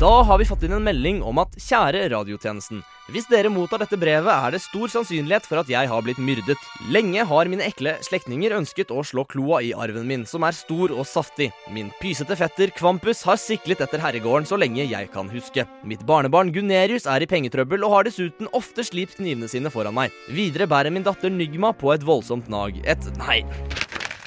Da 0.01 0.23
har 0.23 0.39
vi 0.41 0.47
fått 0.49 0.63
inn 0.65 0.73
en 0.73 0.85
melding 0.87 1.19
om 1.29 1.37
at 1.43 1.59
kjære 1.61 2.07
radiotjenesten, 2.09 2.79
hvis 3.13 3.27
dere 3.29 3.51
mottar 3.53 3.83
dette 3.83 3.99
brevet, 4.01 4.31
er 4.33 4.55
det 4.55 4.63
stor 4.65 4.89
sannsynlighet 4.89 5.45
for 5.45 5.61
at 5.61 5.69
jeg 5.69 5.91
har 5.91 6.05
blitt 6.07 6.23
myrdet. 6.25 6.57
Lenge 6.89 7.27
har 7.29 7.51
mine 7.53 7.67
ekle 7.67 7.99
slektninger 8.07 8.55
ønsket 8.57 8.95
å 8.97 9.03
slå 9.05 9.27
kloa 9.29 9.59
i 9.67 9.75
arven 9.77 10.09
min, 10.09 10.25
som 10.25 10.47
er 10.49 10.57
stor 10.57 10.95
og 10.95 11.05
saftig. 11.05 11.51
Min 11.77 11.93
pysete 12.01 12.39
fetter 12.41 12.73
Kvampus 12.81 13.21
har 13.29 13.37
siklet 13.43 13.85
etter 13.85 14.01
herregården 14.01 14.49
så 14.49 14.57
lenge 14.57 14.89
jeg 14.89 15.13
kan 15.13 15.29
huske. 15.35 15.67
Mitt 15.85 16.07
barnebarn 16.09 16.55
Gunerius 16.55 17.05
er 17.05 17.21
i 17.21 17.29
pengetrøbbel 17.29 17.85
og 17.85 17.99
har 17.99 18.09
dessuten 18.09 18.49
ofte 18.57 18.87
slipt 18.89 19.21
knivene 19.21 19.53
sine 19.53 19.69
foran 19.75 20.01
meg. 20.01 20.17
Videre 20.33 20.71
bærer 20.71 20.97
min 20.97 21.05
datter 21.05 21.29
Nygma 21.29 21.75
på 21.77 21.93
et 21.93 22.09
voldsomt 22.09 22.49
nag. 22.49 22.81
Et 22.89 23.13
Nei. 23.21 23.43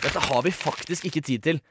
Dette 0.03 0.19
har 0.19 0.45
vi 0.45 0.51
faktisk 0.53 1.09
ikke 1.09 1.25
tid 1.25 1.49
til. 1.49 1.65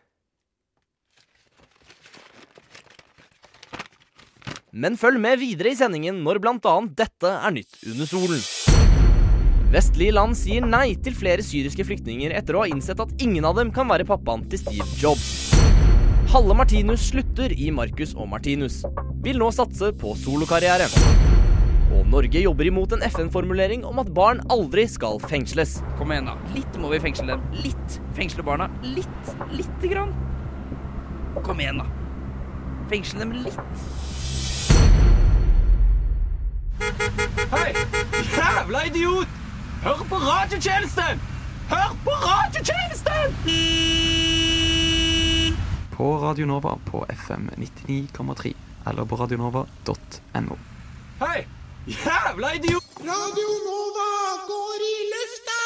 Men 4.73 4.95
følg 4.97 5.21
med 5.21 5.37
videre 5.37 5.69
i 5.69 5.77
sendingen 5.77 6.23
når 6.25 6.39
annet 6.49 6.95
dette 6.97 7.29
er 7.29 7.53
nytt 7.53 7.75
under 7.91 8.09
solen. 8.09 8.39
Vestlige 9.69 10.15
land 10.17 10.33
sier 10.37 10.65
nei 10.65 10.95
til 10.97 11.13
flere 11.13 11.45
syriske 11.45 11.85
flyktninger 11.85 12.33
etter 12.33 12.57
å 12.57 12.63
ha 12.63 12.71
innsett 12.73 13.01
at 13.05 13.13
ingen 13.21 13.45
av 13.45 13.59
dem 13.61 13.69
kan 13.69 13.85
være 13.91 14.07
pappaen 14.09 14.47
til 14.49 14.63
Steve 14.63 14.87
Jobs. 14.97 15.53
Halle 16.33 16.57
Martinus 16.57 17.05
slutter 17.11 17.53
i 17.53 17.69
Marcus 17.69 18.15
og 18.17 18.31
Martinus. 18.33 18.79
Vil 19.21 19.37
nå 19.43 19.51
satse 19.53 19.91
på 19.93 20.15
solokarriere. 20.17 20.89
Og 21.93 22.09
Norge 22.09 22.41
jobber 22.41 22.71
imot 22.71 22.95
en 22.97 23.05
FN-formulering 23.11 23.85
om 23.85 24.01
at 24.01 24.09
barn 24.17 24.41
aldri 24.49 24.87
skal 24.89 25.21
fengsles. 25.21 25.83
Kom 25.99 26.17
igjen, 26.17 26.33
da. 26.33 26.39
Litt 26.57 26.81
må 26.81 26.95
vi 26.95 27.03
fengsle 27.05 27.29
dem. 27.35 27.45
Litt. 27.61 27.99
Fengsle 28.17 28.49
barna. 28.49 28.71
Litt. 28.97 29.37
Lite 29.53 29.93
grann. 29.93 30.17
Kom 31.45 31.61
igjen, 31.61 31.85
da. 31.85 31.91
Fengsle 32.89 33.21
dem 33.21 33.37
litt. 33.45 33.61
Hei! 37.53 37.73
Jævla 38.37 38.85
idiot! 38.87 39.29
Hør 39.83 40.05
på 40.09 40.17
radiotjenesten! 40.17 41.21
Hør 41.71 41.97
på 42.05 42.11
radiotjenesten! 42.11 43.35
På 45.93 46.07
Radio 46.23 46.47
Nova 46.47 46.77
på 46.91 47.05
FM 47.09 47.49
99,3 47.59 48.53
eller 48.91 49.05
på 49.05 49.17
radionova.no. 49.17 50.57
Hei! 51.21 51.47
Jævla 51.87 52.55
idiot! 52.59 52.85
Radio 53.01 53.49
Nova 53.67 54.11
går 54.49 54.87
i 54.87 54.95
lufta! 55.13 55.61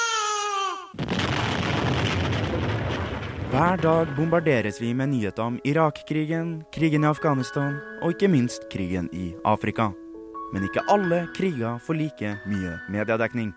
Hver 3.50 3.76
dag 3.76 4.16
bombarderes 4.16 4.80
vi 4.82 4.94
med 4.94 5.08
nyheter 5.08 5.42
om 5.42 5.60
Irak-krigen, 5.64 6.62
krigen 6.74 7.04
i 7.04 7.06
Afghanistan 7.06 7.78
og 8.02 8.16
ikke 8.16 8.28
minst 8.28 8.68
krigen 8.72 9.08
i 9.12 9.34
Afrika. 9.44 9.92
Men 10.56 10.64
ikke 10.64 10.86
alle 10.88 11.26
kriger 11.36 11.76
får 11.84 11.98
like 11.98 12.28
mye 12.48 12.78
mediedekning. 12.88 13.50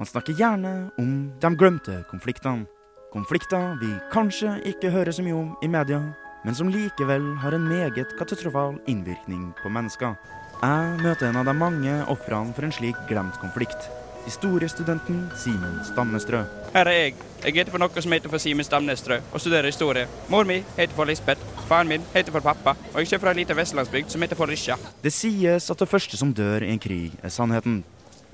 Man 0.00 0.08
snakker 0.08 0.32
gjerne 0.32 0.70
om 0.96 1.10
de 1.42 1.50
glemte 1.60 1.98
konfliktene. 2.08 2.64
Konflikter 3.12 3.74
vi 3.82 3.90
kanskje 4.14 4.54
ikke 4.64 4.94
hører 4.94 5.12
så 5.12 5.20
mye 5.26 5.36
om 5.36 5.50
i 5.60 5.68
media, 5.68 6.00
men 6.44 6.56
som 6.56 6.72
likevel 6.72 7.34
har 7.44 7.52
en 7.52 7.68
meget 7.68 8.16
katastrofal 8.16 8.80
innvirkning 8.88 9.50
på 9.60 9.68
mennesker. 9.68 10.16
Jeg 10.62 11.04
møter 11.04 11.28
en 11.28 11.42
av 11.42 11.44
de 11.50 11.56
mange 11.60 12.00
ofrene 12.08 12.56
for 12.56 12.64
en 12.64 12.72
slik 12.72 12.96
glemt 13.12 13.36
konflikt. 13.44 13.90
Historiestudenten 14.26 15.30
Simen 15.38 15.84
Stamnestrø. 15.86 16.42
Her 16.74 16.88
er 16.90 16.96
jeg. 16.98 17.14
Jeg 17.44 17.54
heter 17.54 17.70
for 17.70 17.78
noe 17.78 18.02
som 18.02 18.14
heter 18.14 18.32
for 18.32 18.42
Simen 18.42 18.66
Stamnestrø 18.66 19.20
og 19.30 19.38
studerer 19.40 19.68
historie. 19.70 20.08
Mor 20.32 20.48
mi 20.48 20.56
heter 20.74 20.94
for 20.96 21.06
Lisbeth. 21.06 21.42
Faren 21.68 21.86
min 21.86 22.02
heter 22.14 22.34
for 22.34 22.42
pappa. 22.42 22.74
Og 22.92 22.98
jeg 22.98 23.12
kommer 23.12 23.22
fra 23.28 23.34
ei 23.36 23.40
lita 23.40 23.54
vestlandsbygd 23.54 24.10
som 24.10 24.24
heter 24.26 24.38
for 24.38 24.50
Rysja. 24.50 24.74
Det 25.02 25.12
sies 25.14 25.70
at 25.70 25.78
det 25.78 25.88
første 25.88 26.18
som 26.18 26.34
dør 26.34 26.66
i 26.66 26.72
en 26.74 26.82
krig, 26.82 27.14
er 27.22 27.30
sannheten. 27.30 27.84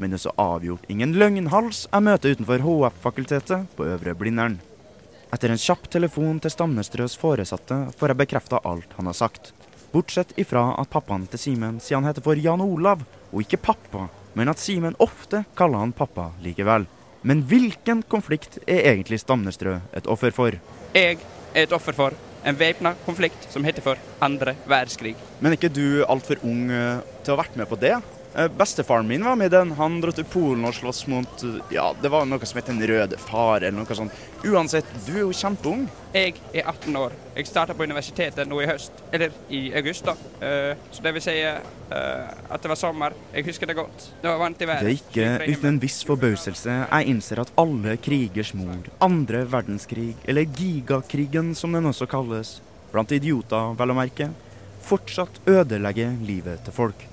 Men 0.00 0.10
det 0.14 0.22
er 0.22 0.24
så 0.24 0.32
avgjort 0.40 0.88
ingen 0.88 1.12
løgnhals 1.20 1.84
jeg 1.90 2.06
møter 2.08 2.32
utenfor 2.32 2.64
HF-fakultetet 2.64 3.76
på 3.76 3.90
Øvre 3.92 4.16
Blindern. 4.16 4.56
Etter 5.32 5.52
en 5.52 5.60
kjapp 5.60 5.90
telefon 5.92 6.40
til 6.40 6.52
Stamnestrøs 6.56 7.18
foresatte 7.20 7.78
får 8.00 8.14
jeg 8.14 8.20
bekrefta 8.24 8.64
alt 8.64 8.96
han 8.96 9.12
har 9.12 9.16
sagt. 9.16 9.52
Bortsett 9.92 10.32
ifra 10.40 10.70
at 10.80 10.88
pappaen 10.88 11.28
til 11.28 11.40
Simen 11.40 11.76
sier 11.84 12.00
han 12.00 12.08
heter 12.08 12.24
for 12.24 12.40
Jan 12.40 12.64
Olav, 12.64 13.04
og 13.28 13.44
ikke 13.44 13.60
pappa, 13.60 14.08
men 14.38 14.50
at 14.52 14.60
Simen 14.60 14.96
ofte 15.02 15.44
kaller 15.58 15.82
han 15.84 15.94
pappa 15.96 16.30
likevel. 16.44 16.86
Men 17.22 17.44
hvilken 17.46 18.02
konflikt 18.10 18.58
er 18.66 18.82
egentlig 18.92 19.20
Stamnestrø 19.22 19.76
et 19.94 20.08
offer 20.10 20.34
for? 20.34 20.56
Jeg 20.96 21.18
er 21.54 21.66
et 21.66 21.74
offer 21.74 21.94
for 21.94 22.16
en 22.42 22.58
væpna 22.58 22.94
konflikt 23.06 23.46
som 23.52 23.64
heter 23.64 23.84
for 23.84 24.00
andre 24.24 24.56
verdenskrig. 24.66 25.14
Men 25.40 25.52
er 25.52 25.60
ikke 25.60 25.70
du 25.70 26.02
altfor 26.10 26.42
ung 26.42 26.66
eh, 26.70 26.98
til 27.22 27.32
å 27.32 27.36
ha 27.36 27.42
vært 27.44 27.60
med 27.60 27.70
på 27.70 27.78
det? 27.78 27.94
Eh, 28.34 28.48
Bestefaren 28.48 29.06
min 29.06 29.24
var 29.24 29.36
med 29.36 29.46
i 29.46 29.56
den. 29.56 29.72
Han 29.72 30.00
dro 30.00 30.12
til 30.12 30.24
Polen 30.24 30.64
og 30.64 30.74
sloss 30.74 31.04
mot 31.10 31.42
eh, 31.44 31.58
Ja, 31.74 31.90
det 32.00 32.08
var 32.12 32.24
noe 32.28 32.48
som 32.48 32.60
het 32.60 32.70
Den 32.70 32.80
røde 32.88 33.18
far, 33.20 33.60
eller 33.60 33.76
noe 33.76 33.96
sånt. 33.96 34.14
Uansett, 34.42 34.88
du 35.06 35.12
er 35.12 35.20
jo 35.20 35.34
kjempeung. 35.36 35.84
Jeg 36.16 36.34
er 36.52 36.66
18 36.66 36.96
år. 36.98 37.12
Jeg 37.36 37.48
starta 37.48 37.76
på 37.76 37.84
universitetet 37.84 38.48
nå 38.48 38.62
i 38.62 38.68
høst. 38.70 39.04
Eller 39.12 39.34
i 39.52 39.66
august, 39.78 40.08
da. 40.08 40.16
Uh, 40.42 40.88
så 40.90 41.04
det 41.04 41.12
vil 41.14 41.24
si 41.24 41.36
uh, 41.46 41.60
at 42.50 42.64
det 42.64 42.72
var 42.72 42.80
sommer. 42.80 43.14
Jeg 43.32 43.46
husker 43.46 43.70
det 43.70 43.76
godt. 43.78 44.08
Det 44.20 44.28
var 44.28 44.40
varmt 44.40 44.64
i 44.64 44.68
været. 44.68 44.82
Det 44.82 44.90
er 44.90 44.98
ikke 44.98 45.54
uten 45.54 45.70
en 45.70 45.80
viss 45.84 46.00
forbauselse 46.08 46.74
jeg 46.82 47.08
innser 47.12 47.44
at 47.44 47.52
alle 47.60 47.94
krigers 48.02 48.52
mor, 48.58 48.90
andre 49.04 49.44
verdenskrig, 49.52 50.16
eller 50.26 50.48
gigakrigen 50.58 51.54
som 51.58 51.76
den 51.76 51.88
også 51.88 52.08
kalles, 52.10 52.58
blant 52.92 53.14
idioter 53.14 53.78
vel 53.78 53.94
å 53.94 53.96
merke, 54.02 54.32
fortsatt 54.82 55.40
ødelegger 55.48 56.18
livet 56.26 56.66
til 56.66 56.80
folk. 56.82 57.11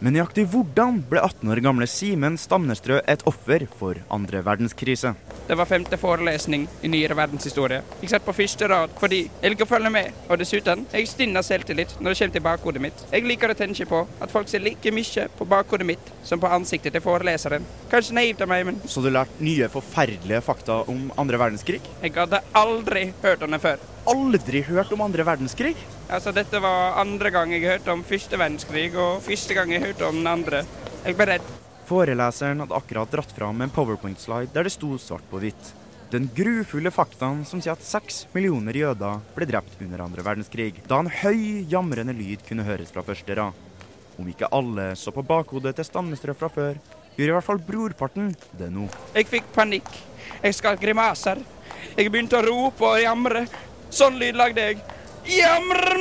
Men 0.00 0.14
nøyaktig 0.16 0.46
hvordan 0.48 1.02
ble 1.10 1.20
18 1.20 1.50
år 1.52 1.60
gamle 1.60 1.84
Simen 1.90 2.38
Stamnestrø 2.40 3.02
et 3.12 3.20
offer 3.28 3.66
for 3.76 3.98
andre 4.08 4.40
verdenskrise? 4.46 5.10
Det 5.44 5.58
var 5.60 5.68
femte 5.68 5.98
forelesning 6.00 6.64
i 6.80 6.88
nyere 6.88 7.18
verdenshistorie. 7.18 7.82
Jeg 8.00 8.14
satt 8.14 8.24
på 8.24 8.32
første 8.38 8.64
rad 8.72 8.94
fordi 8.96 9.18
jeg 9.42 9.52
liker 9.52 9.68
å 9.68 9.72
følge 9.74 9.92
med, 9.92 10.16
og 10.30 10.40
dessuten 10.40 10.86
jeg 10.94 11.10
stinner 11.10 11.44
selvtillit 11.44 11.92
når 12.00 12.14
det 12.14 12.20
kommer 12.22 12.34
til 12.38 12.46
bakhodet 12.48 12.84
mitt. 12.86 13.04
Jeg 13.12 13.28
liker 13.28 13.52
å 13.52 13.58
tenke 13.60 13.90
på 13.92 14.00
at 14.24 14.32
folk 14.32 14.48
ser 14.48 14.64
like 14.64 14.94
mye 14.96 15.28
på 15.36 15.50
bakhodet 15.52 15.90
mitt 15.92 16.12
som 16.24 16.40
på 16.40 16.48
ansiktet 16.48 16.96
til 16.96 17.04
foreleseren. 17.04 17.68
Kanskje 17.92 18.16
naivt 18.16 18.40
av 18.40 18.48
meg, 18.54 18.64
men 18.70 18.80
Så 18.88 19.04
du 19.04 19.12
lærte 19.12 19.44
nye 19.44 19.68
forferdelige 19.68 20.40
fakta 20.48 20.80
om 20.88 21.10
andre 21.20 21.44
verdenskrig? 21.44 21.84
Jeg 22.00 22.16
hadde 22.16 22.40
aldri 22.56 23.10
hørt 23.20 23.44
om 23.44 23.52
det 23.52 23.60
før. 23.68 23.88
Aldri 24.08 24.64
hørt 24.64 24.96
om 24.96 25.04
andre 25.04 25.28
verdenskrig? 25.28 25.76
Altså, 26.10 26.32
dette 26.34 26.58
var 26.58 26.96
andre 26.98 27.30
gang 27.30 27.52
jeg 27.54 27.68
hørte 27.68 27.92
om 27.94 28.00
første 28.02 28.34
verdenskrig, 28.34 28.88
og 28.98 29.20
første 29.22 29.54
gang 29.54 29.70
jeg 29.70 29.84
hørte 29.84 30.08
om 30.08 30.16
den 30.18 30.26
andre. 30.26 30.64
Jeg 31.04 31.14
ble 31.14 31.26
redd. 31.30 31.52
Foreleseren 31.86 32.62
hadde 32.64 32.74
akkurat 32.74 33.12
dratt 33.12 33.30
fram 33.34 33.62
en 33.62 33.70
powerpoint-slide 33.70 34.50
der 34.54 34.66
det 34.66 34.74
sto 34.74 34.96
svart 34.98 35.26
på 35.30 35.38
hvitt. 35.42 35.70
Den 36.10 36.26
grufulle 36.34 36.90
faktaen 36.90 37.44
som 37.46 37.62
sier 37.62 37.76
at 37.76 37.86
seks 37.86 38.24
millioner 38.34 38.74
jøder 38.74 39.22
ble 39.36 39.46
drept 39.46 39.78
under 39.86 40.02
andre 40.02 40.24
verdenskrig, 40.26 40.82
da 40.90 40.98
en 40.98 41.10
høy, 41.20 41.62
jamrende 41.70 42.14
lyd 42.18 42.42
kunne 42.48 42.66
høres 42.66 42.90
fra 42.90 43.06
første 43.06 43.38
rad. 43.38 43.54
Om 44.18 44.34
ikke 44.34 44.50
alle 44.50 44.90
så 44.98 45.14
på 45.14 45.22
bakhodet 45.22 45.76
til 45.78 45.86
Stammestrø 45.86 46.34
fra 46.34 46.50
før, 46.50 46.80
gjør 47.14 47.30
i 47.30 47.36
hvert 47.36 47.46
fall 47.46 47.62
brorparten 47.62 48.32
det 48.58 48.72
nå. 48.74 48.90
Jeg 49.14 49.30
fikk 49.30 49.54
panikk. 49.54 49.90
Jeg 50.42 50.58
skar 50.58 50.82
grimaser. 50.82 51.38
Jeg 51.94 52.10
begynte 52.10 52.42
å 52.42 52.46
rope 52.50 52.90
og 52.96 52.98
jamre. 52.98 53.46
Sånn 53.94 54.18
lyd 54.18 54.38
lagde 54.38 54.66
jeg. 54.72 54.82
Jamre 55.24 56.00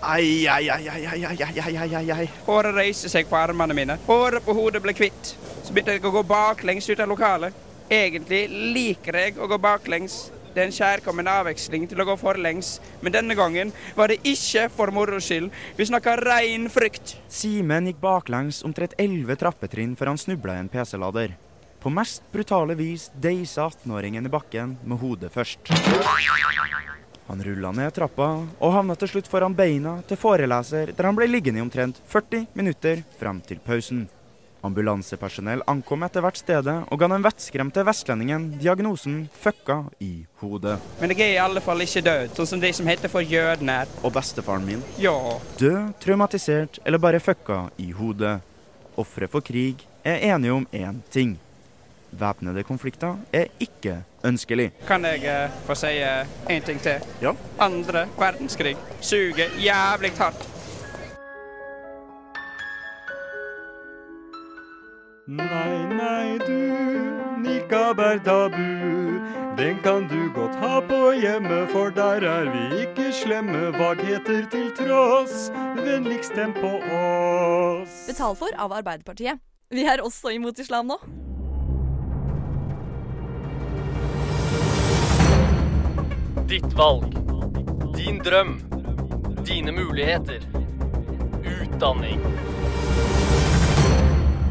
Ai, 0.00 0.46
ai, 0.48 0.68
ai, 0.70 0.88
ai, 0.88 1.06
ai, 1.06 1.24
ai, 1.26 1.60
ai, 1.60 1.76
ai, 1.76 1.94
ai, 1.94 2.10
ai. 2.10 2.26
Håret 2.46 2.74
reiste 2.76 3.08
seg 3.10 3.26
på 3.26 3.36
armene 3.36 3.74
mine. 3.74 3.96
Håret 4.06 4.44
på 4.44 4.54
hodet 4.54 4.80
ble 4.84 4.94
kvitt. 4.94 5.32
Så 5.66 5.74
begynte 5.74 5.96
jeg 5.96 6.04
å 6.06 6.12
gå 6.14 6.22
baklengs 6.22 6.86
ut 6.86 7.02
av 7.02 7.10
lokalet. 7.10 7.56
Egentlig 7.90 8.46
liker 8.76 9.18
jeg 9.18 9.34
å 9.42 9.48
gå 9.50 9.58
baklengs. 9.58 10.28
Det 10.54 10.62
er 10.62 10.70
en 10.70 10.76
kjærkommen 10.76 11.26
avveksling 11.28 11.88
til 11.90 12.00
å 12.00 12.06
gå 12.08 12.14
forlengs, 12.16 12.78
men 13.04 13.12
denne 13.12 13.34
gangen 13.36 13.74
var 13.98 14.08
det 14.08 14.22
ikke 14.24 14.70
for 14.72 14.94
moro 14.94 15.18
skyld. 15.20 15.50
Vi 15.76 15.88
snakka 15.90 16.14
rein 16.22 16.70
frykt. 16.72 17.18
Simen 17.28 17.90
gikk 17.90 17.98
baklengs 18.00 18.62
omtrent 18.64 18.94
elleve 18.96 19.36
trappetrinn 19.36 19.98
før 19.98 20.14
han 20.14 20.22
snubla 20.22 20.56
i 20.56 20.62
en 20.62 20.70
PC-lader. 20.72 21.34
På 21.82 21.92
mest 21.92 22.24
brutale 22.32 22.78
vis 22.78 23.10
deisa 23.12 23.66
18-åringen 23.68 24.24
i 24.24 24.32
bakken 24.32 24.78
med 24.86 25.02
hodet 25.02 25.34
først. 25.34 25.74
Han 27.26 27.42
rulla 27.42 27.72
ned 27.74 27.94
trappa 27.94 28.28
og 28.46 28.72
havna 28.72 28.94
til 28.98 29.10
slutt 29.10 29.30
foran 29.30 29.54
beina 29.56 29.98
til 30.06 30.18
foreleser, 30.20 30.92
der 30.94 31.08
han 31.08 31.16
ble 31.18 31.26
liggende 31.26 31.58
i 31.58 31.64
omtrent 31.64 31.98
40 32.12 32.46
minutter 32.54 33.02
fram 33.18 33.40
til 33.42 33.58
pausen. 33.64 34.06
Ambulansepersonell 34.66 35.62
ankom 35.70 36.02
etter 36.06 36.24
hvert 36.24 36.38
stedet 36.40 36.74
og 36.90 37.00
ga 37.00 37.08
den 37.12 37.24
vettskremte 37.24 37.84
vestlendingen 37.86 38.48
diagnosen 38.60 39.28
'fucka 39.42 39.78
i 40.00 40.26
hodet'. 40.40 40.78
Men 41.00 41.10
jeg 41.10 41.20
er 41.20 41.34
i 41.34 41.44
alle 41.44 41.60
fall 41.60 41.82
ikke 41.84 42.02
død, 42.02 42.34
sånn 42.34 42.50
som 42.52 42.60
de 42.60 42.72
som 42.72 42.86
heter 42.86 43.08
for 43.12 43.20
jødene. 43.20 43.86
Og 44.02 44.12
bestefaren 44.12 44.66
min. 44.66 44.82
Ja. 44.98 45.14
Død, 45.58 45.94
traumatisert 46.00 46.78
eller 46.84 46.98
bare 46.98 47.20
fucka 47.20 47.70
i 47.78 47.90
hodet. 47.92 48.40
Ofre 48.96 49.28
for 49.28 49.40
krig 49.40 49.86
er 50.04 50.34
enige 50.34 50.52
om 50.52 50.66
én 50.72 51.02
ting. 51.10 51.38
Væpnede 52.10 52.64
konflikter 52.64 53.18
er 53.32 53.50
ikke 53.60 54.02
ønskelig. 54.26 54.70
Kan 54.88 55.04
jeg 55.04 55.24
eh, 55.30 55.56
få 55.66 55.78
si 55.78 55.94
én 56.50 56.66
ting 56.66 56.82
til? 56.82 57.00
Ja. 57.22 57.32
Andre 57.58 58.06
verdenskrig 58.18 58.76
suger 59.00 59.50
jævlig 59.62 60.12
hardt. 60.18 60.48
Nei, 65.26 65.78
nei, 65.90 66.38
du, 66.38 66.58
nikab 67.42 67.98
er 67.98 68.20
tabu. 68.22 68.62
Den 69.58 69.78
kan 69.82 70.06
du 70.06 70.30
godt 70.34 70.54
ha 70.54 70.80
på 70.80 71.12
hjemme, 71.18 71.66
for 71.72 71.90
der 71.90 72.22
er 72.22 72.46
vi 72.52 72.82
ikke 72.84 73.12
slemme. 73.12 73.72
Vagheter 73.74 74.46
til 74.52 74.70
tross, 74.78 75.50
vennligst 75.74 76.30
stem 76.30 76.54
på 76.54 76.76
oss. 76.94 78.04
Betal 78.06 78.36
for 78.38 78.54
av 78.54 78.78
Arbeiderpartiet. 78.78 79.42
Vi 79.70 79.82
er 79.82 80.04
også 80.04 80.36
imot 80.36 80.58
islam 80.62 80.92
nå. 80.92 81.25
Ditt 86.48 86.72
valg. 86.78 87.04
Din 87.96 88.18
drøm. 88.18 88.60
Dine 89.46 89.72
muligheter. 89.72 90.40
Utdanning. 91.62 92.20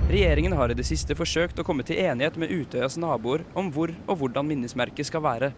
Regjeringen 0.10 0.52
har 0.52 0.74
i 0.74 0.76
det 0.76 0.84
siste 0.84 1.16
forsøkt 1.16 1.62
å 1.62 1.64
komme 1.64 1.86
til 1.88 2.02
enighet 2.04 2.36
med 2.36 2.52
Utøyas 2.52 3.00
naboer 3.00 3.46
om 3.56 3.72
hvor 3.72 3.96
og 4.10 4.20
hvordan 4.20 4.50
minnesmerket 4.50 5.08
skal 5.08 5.24
være. 5.24 5.54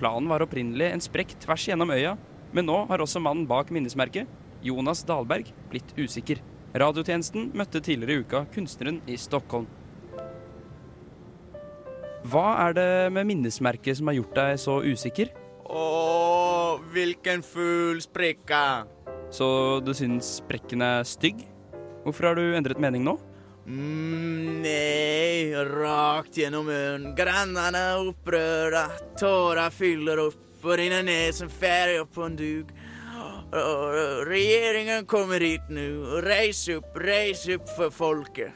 Planen 0.00 0.32
var 0.32 0.46
opprinnelig 0.46 0.88
en 0.88 1.04
sprekk 1.04 1.36
tvers 1.44 1.68
gjennom 1.68 1.92
øya, 1.92 2.16
men 2.56 2.64
nå 2.64 2.80
har 2.88 3.04
også 3.04 3.20
mannen 3.20 3.44
bak 3.44 3.68
minnesmerket, 3.68 4.24
Jonas 4.64 5.04
Dahlberg, 5.04 5.52
blitt 5.68 5.92
usikker. 6.00 6.40
Radiotjenesten 6.72 7.52
møtte 7.52 7.84
tidligere 7.84 8.16
i 8.16 8.24
uka 8.24 8.46
kunstneren 8.56 9.04
i 9.04 9.20
Stockholm. 9.20 9.68
Hva 12.24 12.50
er 12.70 12.76
det 12.80 12.90
med 13.12 13.34
minnesmerket 13.34 14.00
som 14.00 14.08
har 14.08 14.22
gjort 14.22 14.38
deg 14.40 14.60
så 14.64 14.80
usikker? 14.80 15.43
Åh, 15.64 16.80
hvilken 16.92 17.42
fugl 17.42 18.02
sprikka. 18.04 18.84
Så 19.32 19.80
du 19.84 19.94
syns 19.96 20.36
sprekken 20.38 20.84
er 20.84 21.06
stygg? 21.08 21.40
Hvorfor 22.04 22.30
har 22.30 22.38
du 22.38 22.54
endret 22.54 22.80
mening 22.82 23.04
nå? 23.06 23.16
Mm, 23.64 24.60
nei, 24.60 25.54
rakt 25.56 26.36
gjennom 26.36 26.68
munnen. 26.68 27.14
Grannene 27.16 27.80
er 27.80 28.08
opprørte. 28.10 28.84
Tårer 29.20 29.72
fyller 29.72 30.20
opp 30.26 30.64
og 30.64 30.76
renner 30.80 31.04
ned 31.04 31.32
som 31.36 31.48
färger 31.48 32.04
på 32.04 32.26
en 32.26 32.36
duk. 32.36 32.74
Regjeringen 33.54 34.26
Regeringen 34.28 35.06
kommer 35.06 35.40
hit 35.40 35.68
nå. 35.70 36.20
Reis 36.24 36.64
opp, 36.74 36.96
reis 36.98 37.46
opp 37.54 37.68
for 37.76 37.94
folket. 37.94 38.52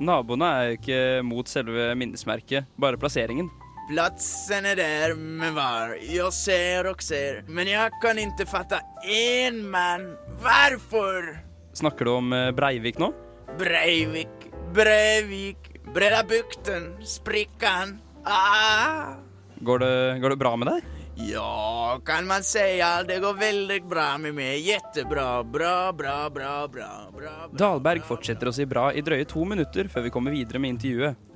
Naboene 0.00 0.48
er 0.48 0.64
jo 0.64 0.78
ikke 0.78 1.00
mot 1.28 1.48
selve 1.48 1.90
minnesmerket, 1.94 2.68
bare 2.80 2.98
plasseringen. 3.00 3.50
Platsen 3.90 4.66
er 4.70 4.76
der 4.78 5.14
med 5.18 5.52
var? 5.52 5.96
Jag 6.14 6.32
ser 6.32 6.86
och 6.86 7.02
ser, 7.02 7.44
men 7.48 7.66
jag 7.66 7.90
kan 8.02 8.18
inte 8.18 8.46
fatta 8.46 8.78
en 9.02 9.70
man. 9.70 10.16
Varför? 10.42 11.38
Snakker 11.72 12.04
du 12.04 12.10
om 12.10 12.32
eh, 12.32 12.50
Breivik 12.50 12.98
nå? 12.98 13.12
Breivik, 13.58 14.28
Breivik, 14.74 15.56
Breda 15.94 16.22
bukten, 16.22 17.04
sprickan. 17.04 17.98
Ah! 18.24 19.14
Går 19.60 19.78
det, 19.78 20.18
går 20.18 20.30
det 20.30 20.36
bra 20.36 20.56
med 20.56 20.68
deg? 20.68 20.84
Ja, 21.16 22.00
kan 22.06 22.26
man 22.26 22.42
si. 22.46 22.78
Det 23.08 23.18
går 23.18 23.34
veldig 23.34 23.80
bra 23.88 24.18
med 24.18 24.34
meg. 24.34 24.60
Jettebra. 24.60 25.42
Bra, 25.44 25.92
bra, 25.92 26.30
bra, 26.30 26.68
bra, 26.68 27.10
bra. 27.16 27.34
Dahlberg 27.58 28.06
fortsetter 28.06 28.48
å 28.48 28.54
si 28.54 28.68
bra 28.70 28.92
i 28.94 29.02
drøye 29.02 29.26
to 29.26 29.42
minutter 29.44 29.90
før 29.90 30.06
vi 30.06 30.14
kommer 30.14 30.30
videre 30.30 30.62
med 30.62 30.76
intervjuet. 30.76 31.26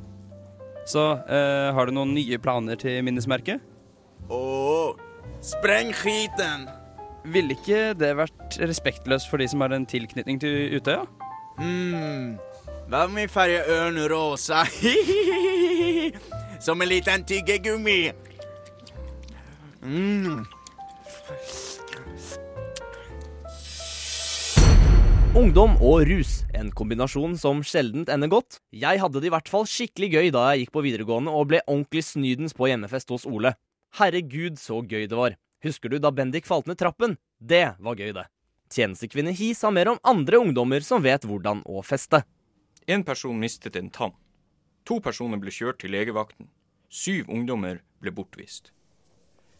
Så 0.87 1.03
eh, 1.29 1.73
har 1.75 1.87
du 1.87 1.95
noen 1.97 2.15
nye 2.17 2.39
planer 2.39 2.79
til 2.81 3.01
minnesmerket? 3.07 3.63
Åh, 4.33 4.97
spreng 5.45 5.93
skiten. 5.97 6.69
Ville 7.25 7.57
ikke 7.57 7.95
det 7.97 8.13
vært 8.19 8.59
respektløst 8.61 9.31
for 9.31 9.41
de 9.41 9.49
som 9.49 9.65
har 9.65 9.73
en 9.73 9.87
tilknytning 9.89 10.41
til 10.43 10.77
Utøya? 10.77 11.07
Mm. 11.59 12.37
Hva 12.91 13.07
om 13.09 13.17
vi 13.17 13.25
färgar 13.33 13.71
ørn 13.71 14.01
rosa? 14.13 14.65
Som 16.65 16.83
en 16.83 16.89
liten 16.89 17.25
tyggegummi. 17.25 18.13
Mm. 19.85 20.45
Ungdom 25.35 25.73
og 25.83 26.05
rus, 26.07 26.45
en 26.55 26.69
kombinasjon 26.71 27.33
som 27.35 27.59
sjeldent 27.67 28.07
ender 28.13 28.31
godt. 28.31 28.61
Jeg 28.71 29.01
hadde 29.03 29.19
det 29.19 29.27
i 29.27 29.33
hvert 29.35 29.49
fall 29.51 29.65
skikkelig 29.67 30.09
gøy 30.13 30.29
da 30.31 30.45
jeg 30.53 30.61
gikk 30.61 30.73
på 30.77 30.83
videregående 30.85 31.33
og 31.35 31.49
ble 31.51 31.59
ordentlig 31.65 32.05
snydens 32.07 32.55
på 32.55 32.69
hjemmefest 32.71 33.11
hos 33.11 33.25
Ole. 33.27 33.51
Herregud, 33.99 34.61
så 34.63 34.79
gøy 34.87 35.09
det 35.11 35.19
var. 35.19 35.35
Husker 35.67 35.91
du 35.91 35.99
da 35.99 36.15
Bendik 36.15 36.47
falt 36.47 36.71
ned 36.71 36.79
trappen? 36.79 37.17
Det 37.43 37.65
var 37.83 37.99
gøy, 37.99 38.13
det. 38.15 38.29
Tjenestekvinne 38.71 39.35
Hi 39.35 39.51
sa 39.59 39.75
mer 39.75 39.91
om 39.97 39.99
andre 40.07 40.39
ungdommer 40.39 40.87
som 40.87 41.03
vet 41.03 41.27
hvordan 41.27 41.67
å 41.67 41.83
feste. 41.83 42.23
En 42.87 43.03
person 43.03 43.35
mistet 43.35 43.75
en 43.75 43.91
tann. 43.91 44.15
To 44.87 45.01
personer 45.03 45.43
ble 45.43 45.51
kjørt 45.51 45.83
til 45.83 45.97
legevakten. 45.99 46.47
Syv 46.87 47.27
ungdommer 47.27 47.83
ble 47.99 48.15
bortvist. 48.15 48.71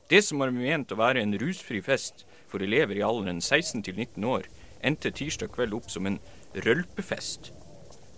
Det 0.07 0.23
som 0.23 0.39
var 0.39 0.55
ment 0.55 0.95
å 0.95 1.01
være 1.03 1.27
en 1.27 1.35
rusfri 1.43 1.83
fest 1.83 2.29
for 2.47 2.63
elever 2.63 3.01
i 3.01 3.03
alderen 3.03 3.43
16 3.43 3.83
til 3.83 3.99
19 3.99 4.31
år, 4.37 4.47
endte 4.85 5.13
tirsdag 5.15 5.53
kveld 5.55 5.75
opp 5.77 5.91
som 5.91 6.07
en 6.09 6.21
rølpefest. 6.67 7.53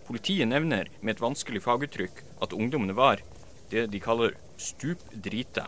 Politiet 0.07 0.49
nevner 0.51 0.91
med 1.01 1.17
et 1.17 1.23
vanskelig 1.23 1.65
faguttrykk 1.65 2.23
at 2.45 2.55
ungdommene 2.55 2.95
var 2.97 3.23
det 3.71 3.89
de 3.91 4.01
kaller 4.03 4.37
stupdrita. 4.59 5.67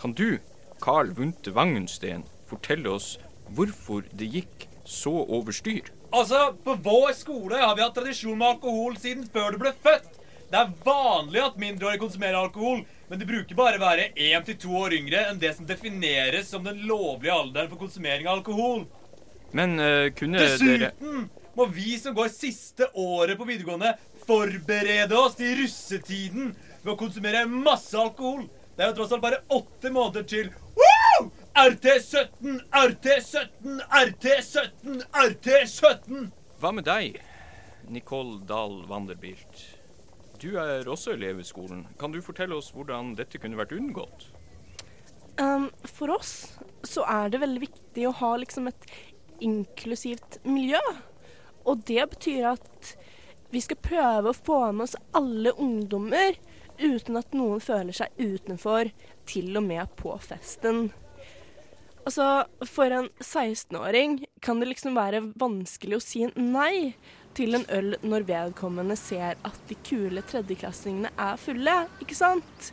Kan 0.00 0.14
du, 0.16 0.38
Carl 0.80 1.10
Wunte 1.18 1.52
Vangensten, 1.52 2.22
fortelle 2.48 2.92
oss 2.94 3.16
hvorfor 3.54 4.06
det 4.16 4.30
gikk 4.36 4.68
så 4.86 5.12
over 5.26 5.52
styr? 5.52 5.90
Altså, 6.10 6.54
På 6.64 6.74
vår 6.74 7.12
skole 7.18 7.58
har 7.60 7.76
vi 7.76 7.82
hatt 7.84 7.94
tradisjon 7.94 8.38
med 8.38 8.54
alkohol 8.54 8.96
siden 8.98 9.26
før 9.30 9.54
du 9.54 9.60
ble 9.62 9.74
født. 9.82 10.16
Det 10.50 10.58
er 10.58 10.72
vanlig 10.82 11.42
at 11.44 11.58
mindreårige 11.62 12.02
konsumerer 12.02 12.40
alkohol, 12.40 12.80
men 13.10 13.20
de 13.20 13.26
bruker 13.26 13.58
bare 13.58 13.78
å 13.78 13.82
være 13.84 14.08
én 14.18 14.46
til 14.46 14.56
to 14.58 14.72
år 14.80 14.96
yngre 14.96 15.20
enn 15.28 15.38
det 15.38 15.52
som 15.54 15.66
defineres 15.66 16.50
som 16.50 16.64
den 16.66 16.80
lovlige 16.88 17.36
alderen 17.36 17.70
for 17.70 17.78
konsumering 17.84 18.26
av 18.26 18.40
alkohol. 18.40 18.82
Men 19.56 19.76
uh, 19.80 20.08
kunne 20.16 20.38
dere 20.38 20.56
Dessuten 20.58 21.28
må 21.58 21.66
vi 21.66 21.96
som 21.98 22.14
går 22.14 22.30
siste 22.32 22.86
året 22.94 23.36
på 23.38 23.46
videregående, 23.48 23.92
forberede 24.26 25.16
oss 25.18 25.36
til 25.38 25.58
russetiden 25.58 26.52
ved 26.84 26.92
å 26.94 26.98
konsumere 27.00 27.42
masse 27.50 27.98
alkohol. 27.98 28.46
Det 28.76 28.84
er 28.84 28.92
jo 28.92 28.98
tross 29.00 29.12
alt 29.12 29.24
bare 29.24 29.42
åtte 29.52 29.92
måneder 29.92 30.24
til 30.30 30.52
Woo! 30.78 31.26
RT17, 31.58 32.62
RT17, 32.70 33.82
RT-17! 35.10 36.30
Hva 36.62 36.72
med 36.72 36.86
deg, 36.86 37.18
Nicole 37.90 38.38
Dahl-Vanderbilt? 38.48 39.66
Du 40.40 40.54
er 40.56 40.88
også 40.88 41.12
elev 41.12 41.42
i 41.42 41.44
skolen. 41.44 41.82
Kan 42.00 42.14
du 42.14 42.22
fortelle 42.24 42.56
oss 42.56 42.70
hvordan 42.72 43.12
dette 43.18 43.40
kunne 43.42 43.58
vært 43.60 43.74
unngått? 43.76 44.30
Um, 45.40 45.68
for 45.84 46.14
oss 46.16 46.32
så 46.88 47.04
er 47.08 47.28
det 47.32 47.42
veldig 47.42 47.60
viktig 47.66 48.06
å 48.08 48.16
ha 48.22 48.32
liksom 48.40 48.68
et 48.70 48.88
inklusivt 49.44 50.40
miljø. 50.46 50.80
Og 51.68 51.84
det 51.88 52.06
betyr 52.14 52.52
at 52.54 52.94
vi 53.50 53.62
skal 53.64 53.80
prøve 53.82 54.30
å 54.30 54.36
få 54.36 54.62
med 54.72 54.86
oss 54.86 54.96
alle 55.16 55.52
ungdommer 55.58 56.38
uten 56.80 57.18
at 57.20 57.34
noen 57.36 57.60
føler 57.60 57.96
seg 57.96 58.14
utenfor, 58.16 58.90
til 59.28 59.56
og 59.58 59.66
med 59.66 59.90
på 60.00 60.14
festen. 60.24 60.88
Altså, 62.06 62.46
for 62.64 62.90
en 62.96 63.10
16-åring 63.20 64.22
kan 64.42 64.62
det 64.62 64.70
liksom 64.70 64.96
være 64.96 65.20
vanskelig 65.38 65.98
å 65.98 66.04
si 66.04 66.24
nei 66.38 66.94
til 67.36 67.58
en 67.58 67.66
øl 67.70 67.92
når 68.02 68.24
vedkommende 68.30 68.96
ser 68.98 69.36
at 69.46 69.58
de 69.68 69.76
kule 69.86 70.24
tredjeklassingene 70.26 71.12
er 71.20 71.36
fulle, 71.38 71.76
ikke 72.02 72.16
sant? 72.16 72.70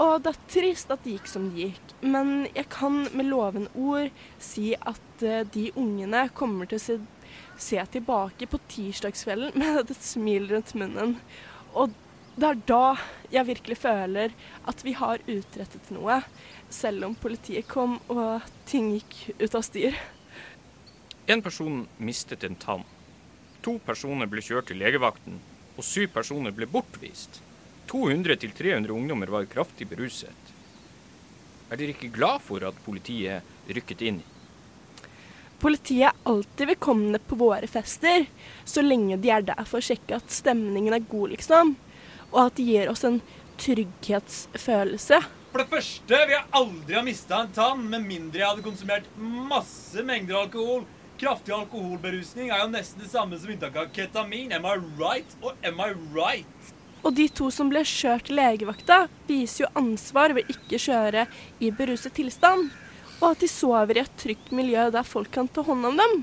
Og 0.00 0.22
det 0.24 0.32
er 0.32 0.44
trist 0.48 0.92
at 0.92 1.02
det 1.04 1.18
gikk 1.18 1.28
som 1.28 1.48
det 1.52 1.66
gikk, 1.66 1.94
men 2.00 2.46
jeg 2.54 2.68
kan 2.72 3.02
med 3.12 3.28
lovende 3.28 3.68
ord 3.76 4.08
si 4.40 4.72
at 4.74 5.24
eh, 5.24 5.42
de 5.44 5.66
ungene 5.76 6.28
kommer 6.36 6.70
til 6.70 6.80
å 6.80 6.84
se, 6.84 6.96
se 7.60 7.82
tilbake 7.92 8.48
på 8.48 8.60
tirsdagskvelden 8.72 9.58
med 9.60 9.82
et 9.92 10.06
smil 10.06 10.48
rundt 10.52 10.72
munnen. 10.80 11.18
Og 11.76 11.92
det 12.40 12.48
er 12.48 12.62
da 12.70 12.84
jeg 13.34 13.48
virkelig 13.50 13.76
føler 13.82 14.32
at 14.70 14.86
vi 14.86 14.94
har 14.96 15.20
utrettet 15.26 15.92
noe, 15.92 16.22
selv 16.72 17.10
om 17.10 17.18
politiet 17.18 17.68
kom 17.68 17.98
og 18.08 18.46
ting 18.70 18.94
gikk 18.94 19.42
ut 19.42 19.58
av 19.58 19.66
styr. 19.66 19.98
En 21.28 21.44
person 21.44 21.84
mistet 22.00 22.46
en 22.46 22.56
tann. 22.56 22.88
To 23.66 23.76
personer 23.84 24.30
ble 24.30 24.40
kjørt 24.40 24.70
til 24.70 24.80
legevakten, 24.80 25.36
og 25.76 25.84
syv 25.84 26.08
personer 26.14 26.54
ble 26.56 26.70
bortvist. 26.70 27.42
200-300 27.90 28.88
ungdommer 28.94 29.26
var 29.26 29.48
kraftig 29.50 29.88
beruset. 29.90 30.52
Er 31.70 31.78
dere 31.78 31.94
ikke 31.94 32.12
glad 32.14 32.42
for 32.42 32.62
at 32.66 32.78
politiet 32.84 33.70
rykket 33.70 34.04
inn? 34.06 34.20
Politiet 35.60 36.08
er 36.08 36.22
alltid 36.30 36.70
velkomne 36.70 37.18
på 37.18 37.36
våre 37.36 37.68
fester, 37.68 38.24
så 38.64 38.82
lenge 38.82 39.18
de 39.20 39.32
er 39.34 39.44
der 39.44 39.66
for 39.68 39.82
å 39.82 39.84
sjekke 39.84 40.16
at 40.16 40.32
stemningen 40.32 40.96
er 40.96 41.04
god, 41.10 41.34
liksom. 41.34 41.74
Og 42.30 42.40
at 42.46 42.56
de 42.56 42.64
gir 42.70 42.88
oss 42.90 43.04
en 43.04 43.20
trygghetsfølelse. 43.60 45.20
For 45.50 45.60
det 45.60 45.68
første 45.68 46.22
vil 46.24 46.36
jeg 46.36 46.48
aldri 46.56 46.96
ha 46.96 47.04
mista 47.04 47.42
en 47.42 47.54
tann 47.54 47.84
med 47.90 48.06
mindre 48.06 48.40
jeg 48.40 48.48
hadde 48.48 48.64
konsumert 48.64 49.06
masse 49.20 50.06
mengder 50.06 50.40
alkohol. 50.44 50.84
Kraftig 51.20 51.52
alkoholberusning 51.52 52.48
er 52.48 52.62
jo 52.62 52.70
nesten 52.72 53.02
det 53.02 53.10
samme 53.12 53.36
som 53.36 53.50
inntak 53.52 53.76
av 53.76 53.90
ketamin. 53.92 54.54
Am 54.56 54.64
I 54.64 54.78
right? 54.96 55.34
Og 55.42 55.58
am 55.66 55.82
I 55.82 55.90
right? 56.14 56.70
Og 57.00 57.14
de 57.16 57.26
to 57.32 57.48
som 57.54 57.70
ble 57.72 57.82
kjørt 57.86 58.28
til 58.28 58.36
legevakta, 58.36 59.06
viser 59.28 59.64
jo 59.64 59.72
ansvar 59.80 60.34
ved 60.36 60.50
ikke 60.52 60.80
kjøre 60.80 61.24
i 61.64 61.70
beruset 61.72 62.14
tilstand. 62.16 62.68
Og 63.20 63.32
at 63.32 63.42
de 63.42 63.48
sover 63.52 63.96
i 63.96 64.04
et 64.04 64.20
trygt 64.20 64.52
miljø 64.56 64.88
der 64.92 65.06
folk 65.06 65.32
kan 65.32 65.48
ta 65.48 65.64
hånd 65.64 65.88
om 65.88 66.00
dem. 66.00 66.22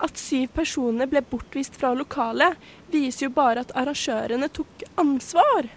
At 0.00 0.20
syv 0.20 0.48
personer 0.56 1.08
ble 1.08 1.20
bortvist 1.24 1.76
fra 1.80 1.92
lokalet, 1.96 2.56
viser 2.92 3.28
jo 3.28 3.34
bare 3.36 3.64
at 3.64 3.74
arrangørene 3.76 4.48
tok 4.52 4.84
ansvar. 5.00 5.68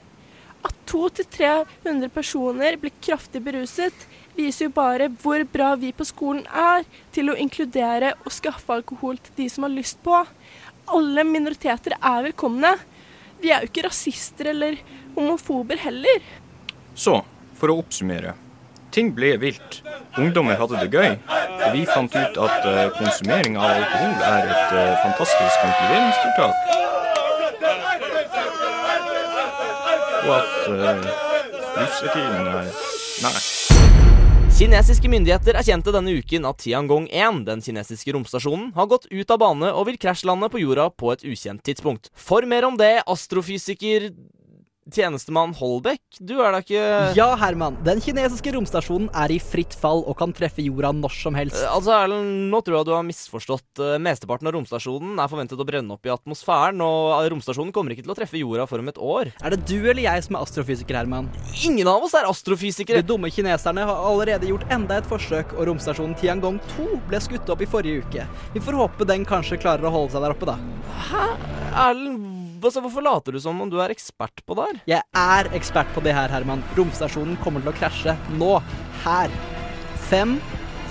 At 0.64 0.76
200-300 0.88 2.12
personer 2.14 2.78
ble 2.80 2.92
kraftig 3.04 3.42
beruset, 3.44 4.06
viser 4.38 4.70
jo 4.70 4.76
bare 4.76 5.10
hvor 5.24 5.44
bra 5.52 5.74
vi 5.80 5.92
på 5.96 6.08
skolen 6.08 6.46
er 6.48 6.88
til 7.16 7.32
å 7.32 7.38
inkludere 7.40 8.14
og 8.24 8.32
skaffe 8.32 8.76
alkohol 8.76 9.20
til 9.20 9.36
de 9.42 9.50
som 9.52 9.68
har 9.68 9.76
lyst 9.76 10.00
på. 10.06 10.24
Alle 10.96 11.28
minoriteter 11.28 11.98
er 12.00 12.26
velkomne. 12.30 12.74
Vi 13.44 13.52
er 13.52 13.66
jo 13.66 13.68
ikke 13.68 13.84
rasister 13.90 14.54
eller 14.54 14.78
homofober 15.18 15.82
heller. 15.84 16.24
Så, 16.96 17.18
for 17.60 17.74
å 17.74 17.82
oppsummere. 17.82 18.38
Ting 18.94 19.10
ble 19.18 19.34
vilt. 19.42 19.82
Ungdommer 20.22 20.56
hadde 20.62 20.80
det 20.86 20.94
gøy. 20.94 21.18
Og 21.28 21.74
vi 21.76 21.84
fant 21.90 22.14
ut 22.16 22.40
at 22.46 22.68
uh, 22.70 22.86
konsumering 22.96 23.58
av 23.58 23.74
alkohol 23.74 24.14
er 24.30 24.48
et 24.54 24.72
uh, 24.78 24.96
fantastisk 25.04 25.56
konkluderingstiltak. 25.66 26.56
Og 30.24 30.32
at 30.38 30.54
uh, 30.72 31.04
russetiden 31.82 32.48
er 32.54 32.72
Nei. 33.24 33.53
Kinesiske 34.64 35.10
myndigheter 35.12 35.58
erkjente 35.60 35.92
denne 35.92 36.14
uken 36.16 36.46
at 36.48 36.62
Tiangong 36.64 37.10
1, 37.12 37.42
den 37.44 37.60
kinesiske 37.60 38.14
romstasjonen, 38.16 38.70
har 38.78 38.88
gått 38.88 39.10
ut 39.12 39.34
av 39.36 39.42
bane 39.42 39.72
og 39.76 39.90
vil 39.90 39.98
krasjlande 40.00 40.48
på 40.48 40.62
jorda 40.62 40.86
på 40.88 41.10
et 41.12 41.26
ukjent 41.28 41.60
tidspunkt. 41.68 42.08
For 42.16 42.48
mer 42.48 42.64
om 42.70 42.78
det, 42.80 43.02
astrofysiker 43.04 44.06
Tjenestemann 44.92 45.54
Holbæk, 45.56 46.02
du 46.20 46.36
er 46.44 46.52
da 46.52 46.60
ikke 46.64 46.82
Ja, 47.16 47.30
Herman. 47.40 47.78
Den 47.86 48.02
kinesiske 48.04 48.52
romstasjonen 48.56 49.08
er 49.16 49.32
i 49.32 49.40
fritt 49.40 49.76
fall 49.80 50.04
og 50.04 50.18
kan 50.20 50.34
treffe 50.36 50.64
jorda 50.66 50.92
når 50.98 51.14
som 51.16 51.38
helst. 51.38 51.56
Eh, 51.62 51.70
altså, 51.72 51.94
Erlend, 51.96 52.50
nå 52.52 52.60
tror 52.66 52.80
jeg 52.82 52.90
du 52.90 52.94
har 52.96 53.06
misforstått. 53.08 53.70
Eh, 53.80 53.96
Mesteparten 54.04 54.50
av 54.50 54.56
romstasjonen 54.58 55.22
er 55.24 55.32
forventet 55.32 55.62
å 55.62 55.68
brenne 55.68 55.96
opp 55.96 56.04
i 56.10 56.12
atmosfæren, 56.14 56.82
og 56.84 57.14
eh, 57.22 57.30
romstasjonen 57.34 57.72
kommer 57.76 57.96
ikke 57.96 58.06
til 58.08 58.14
å 58.16 58.18
treffe 58.18 58.42
jorda 58.42 58.68
for 58.70 58.84
om 58.84 58.92
et 58.92 59.00
år. 59.00 59.32
Er 59.40 59.56
det 59.56 59.62
du 59.70 59.78
eller 59.80 60.04
jeg 60.04 60.28
som 60.28 60.38
er 60.38 60.46
astrofysiker, 60.48 61.00
Herman? 61.00 61.32
Ingen 61.64 61.88
av 61.88 62.04
oss 62.04 62.18
er 62.20 62.28
astrofysikere. 62.30 63.04
De 63.04 63.12
dumme 63.14 63.32
kineserne 63.34 63.88
har 63.88 64.04
allerede 64.10 64.50
gjort 64.52 64.68
enda 64.74 65.00
et 65.00 65.08
forsøk, 65.10 65.56
og 65.56 65.70
romstasjonen 65.72 66.18
Tiangong 66.20 66.60
2 66.76 66.90
ble 67.08 67.24
skutt 67.24 67.50
opp 67.56 67.64
i 67.64 67.70
forrige 67.70 68.04
uke. 68.04 68.28
Vi 68.58 68.64
får 68.64 68.82
håpe 68.84 69.08
den 69.10 69.24
kanskje 69.28 69.62
klarer 69.64 69.88
å 69.88 69.96
holde 69.96 70.16
seg 70.18 70.26
der 70.28 70.36
oppe, 70.36 70.50
da. 70.52 70.60
Hæ? 71.10 71.26
Erlend, 71.88 72.33
altså, 72.70 72.84
hvorfor 72.84 73.04
later 73.06 73.36
du 73.36 73.40
som 73.44 73.60
om 73.62 73.70
du 73.72 73.80
er 73.84 73.94
ekspert 73.94 74.44
på 74.46 74.58
det 74.60 74.68
her? 74.68 74.80
Jeg 74.96 75.04
er 75.24 75.50
ekspert 75.58 75.90
på 75.96 76.04
det 76.06 76.14
her, 76.16 76.32
Herman. 76.32 76.64
Romstasjonen 76.78 77.36
kommer 77.44 77.64
til 77.64 77.74
å 77.74 77.76
krasje 77.78 78.16
nå. 78.40 78.54
Her. 79.04 79.34
Fem, 80.10 80.38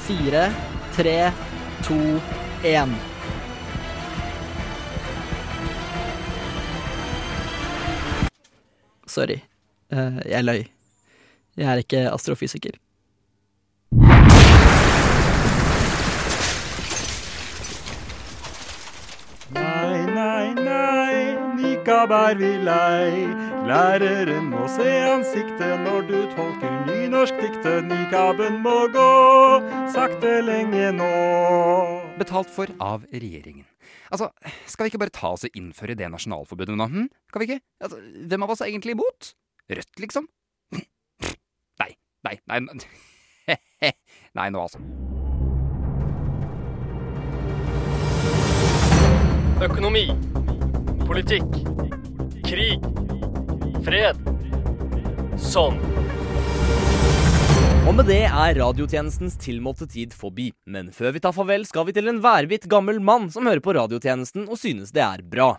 fire, 0.05 0.49
tre, 0.97 1.17
to, 1.87 1.99
én. 2.69 2.93
Sorry. 9.13 9.43
Eh, 9.93 10.23
jeg 10.33 10.47
løy. 10.47 10.63
Jeg 11.59 11.69
er 11.69 11.83
ikke 11.83 12.07
astrofysiker. 12.13 12.82
Nikab 21.83 22.12
er 22.14 22.35
vi 22.38 22.51
lei. 22.62 23.27
Læreren 23.66 24.51
må 24.53 24.68
se 24.71 24.87
ansiktet 24.87 25.81
når 25.83 26.05
du 26.07 26.18
tolker 26.31 26.71
nynorskdiktet. 26.87 27.88
Nikaben 27.88 28.61
må 28.62 28.87
gå 28.95 29.07
sakte 29.90 30.40
lenge 30.47 30.92
nå. 30.95 31.09
Betalt 32.21 32.51
for 32.51 32.71
av 32.79 33.03
regjeringen. 33.11 33.66
Altså, 34.12 34.31
Skal 34.66 34.85
vi 34.85 34.92
ikke 34.92 35.03
bare 35.03 35.11
ta 35.11 35.33
oss 35.35 35.45
og 35.45 35.59
innføre 35.59 35.97
det 35.99 36.07
nasjonalforbudet 36.12 36.77
nå? 36.79 36.87
Hm? 36.87 37.09
Kan 37.33 37.42
vi 37.42 37.51
ikke? 37.51 37.64
Altså, 37.81 37.99
hvem 37.99 38.42
av 38.42 38.55
oss 38.55 38.62
er 38.62 38.71
egentlig 38.71 38.95
imot? 38.95 39.33
Rødt, 39.71 39.99
liksom? 39.99 40.29
Nei, 41.83 41.97
nei, 42.23 42.38
nei 42.47 42.62
Nei, 44.38 44.49
nå 44.55 44.62
altså. 44.62 44.79
Økonomi. 49.62 50.07
Politikk. 51.12 51.57
Krig. 52.46 52.85
Fred. 53.85 54.20
Sånn. 55.37 55.75
Og 57.85 57.90
med 57.98 58.07
det 58.09 58.22
er 58.31 58.57
radiotjenestens 58.57 59.37
tilmålte 59.42 59.85
tid 59.92 60.14
forbi. 60.16 60.46
Men 60.64 60.88
før 60.96 61.12
vi 61.12 61.20
tar 61.20 61.35
farvel, 61.37 61.66
skal 61.68 61.85
vi 61.85 61.92
til 61.92 62.09
en 62.09 62.22
værbitt 62.25 62.64
gammel 62.64 62.96
mann 63.05 63.29
som 63.35 63.44
hører 63.44 63.61
på 63.61 63.75
radiotjenesten 63.77 64.46
og 64.48 64.57
synes 64.62 64.94
det 64.96 65.05
er 65.05 65.20
bra. 65.35 65.51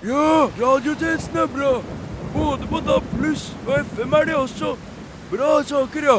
Ja, 0.00 0.48
radiotjenesten 0.56 1.42
er 1.44 1.52
bra. 1.58 1.74
Både 2.32 2.70
på 2.72 2.80
DAB 2.88 3.12
pluss 3.18 3.50
og 3.66 3.74
FM 3.82 4.16
er 4.16 4.30
det 4.32 4.38
også. 4.40 4.72
Bra 5.34 5.58
saker, 5.74 6.08
ja. 6.08 6.18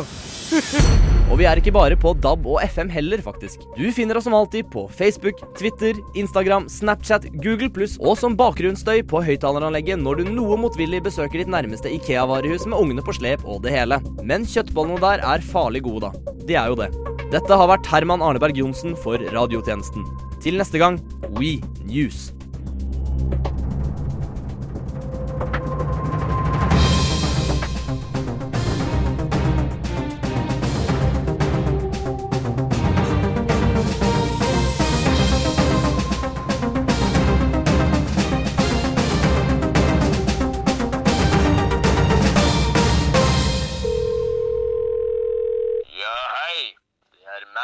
Og 1.34 1.40
vi 1.40 1.48
er 1.50 1.58
ikke 1.58 1.72
bare 1.74 1.96
på 1.98 2.12
DAB 2.22 2.44
og 2.46 2.60
FM 2.62 2.92
heller, 2.94 3.22
faktisk. 3.26 3.64
Du 3.74 3.88
finner 3.96 4.20
oss 4.20 4.28
som 4.28 4.36
alltid 4.38 4.68
på 4.74 4.84
Facebook, 4.94 5.40
Twitter, 5.58 5.98
Instagram, 6.20 6.68
Snapchat, 6.70 7.26
Google 7.42 7.72
og 8.04 8.18
som 8.20 8.36
bakgrunnsstøy 8.38 9.02
på 9.10 9.24
høyttaleranlegget 9.26 9.98
når 10.04 10.22
du 10.22 10.30
noe 10.30 10.60
motvillig 10.62 11.02
besøker 11.08 11.42
ditt 11.42 11.50
nærmeste 11.50 11.90
Ikea-varehus 11.96 12.68
med 12.68 12.78
ungene 12.78 13.06
på 13.06 13.16
slep 13.18 13.42
og 13.50 13.64
det 13.66 13.74
hele. 13.74 13.98
Men 14.22 14.46
kjøttbollene 14.46 15.02
der 15.02 15.26
er 15.26 15.48
farlig 15.50 15.82
gode, 15.88 16.12
da. 16.12 16.38
De 16.44 16.60
er 16.60 16.70
jo 16.70 16.78
det. 16.84 16.92
Dette 17.34 17.58
har 17.58 17.72
vært 17.72 17.90
Herman 17.90 18.22
Arneberg 18.22 18.60
Johnsen 18.60 18.94
for 19.00 19.18
radiotjenesten. 19.34 20.06
Til 20.44 20.62
neste 20.62 20.78
gang, 20.78 21.02
We 21.34 21.58
News. 21.88 22.30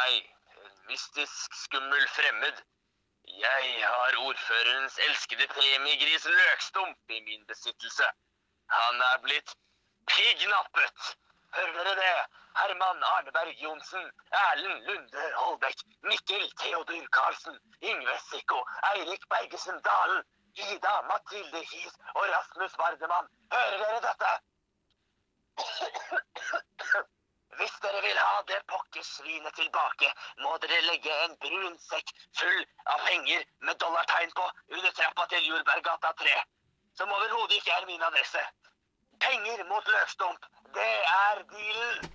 Meg, 0.00 0.28
mystisk, 0.88 1.54
skummel 1.64 2.04
fremmed. 2.16 2.56
Jeg 3.40 3.64
har 3.86 4.16
ordførerens 4.26 4.98
elskede 5.06 5.46
premiegris 5.54 6.24
Løkstump 6.24 7.16
i 7.16 7.20
min 7.28 7.46
besittelse. 7.50 8.06
Han 8.76 9.02
er 9.10 9.18
blitt 9.26 9.54
pignappet. 10.12 10.98
Hører 11.56 11.72
dere 11.76 11.94
det? 12.00 12.16
Herman 12.60 13.02
Arneberg 13.12 13.54
Johnsen, 13.64 14.10
Erlend 14.42 14.80
Lunde 14.88 15.24
Holbæk, 15.42 15.78
Mikkel 16.02 16.44
Theodor 16.60 17.06
Karlsen, 17.16 17.56
Yngve 17.90 18.16
Sikko, 18.30 18.58
Eirik 18.90 19.24
Bergesen 19.32 19.78
Dalen, 19.88 20.22
Ida 20.66 20.94
Mathilde 21.10 21.62
His 21.72 21.94
og 22.14 22.24
Rasmus 22.34 22.78
Vardemann. 22.78 23.26
Hører 23.52 23.78
dere 23.84 24.00
dette? 24.08 24.32
Hvis 27.58 27.72
dere 27.82 28.00
vil 28.02 28.18
ha 28.18 28.42
det 28.48 28.58
pokkesvinet 28.72 29.54
tilbake, 29.58 30.12
må 30.42 30.56
dere 30.62 30.80
legge 30.86 31.16
en 31.24 31.36
brun 31.44 31.76
sekk 31.86 32.12
full 32.38 32.60
av 32.94 33.02
penger 33.08 33.44
med 33.68 33.80
dollartegn 33.82 34.32
på 34.38 34.46
under 34.78 34.94
trappa 35.00 35.26
til 35.32 35.50
Jordberggata 35.50 36.14
3, 36.22 36.36
som 37.00 37.12
overhodet 37.18 37.58
ikke 37.58 37.74
er 37.78 37.88
min 37.90 38.08
adresse. 38.10 38.44
Penger 39.26 39.64
mot 39.72 39.92
løsstump, 39.96 40.46
det 40.78 40.92
er 41.16 41.44
dealen. 41.54 42.10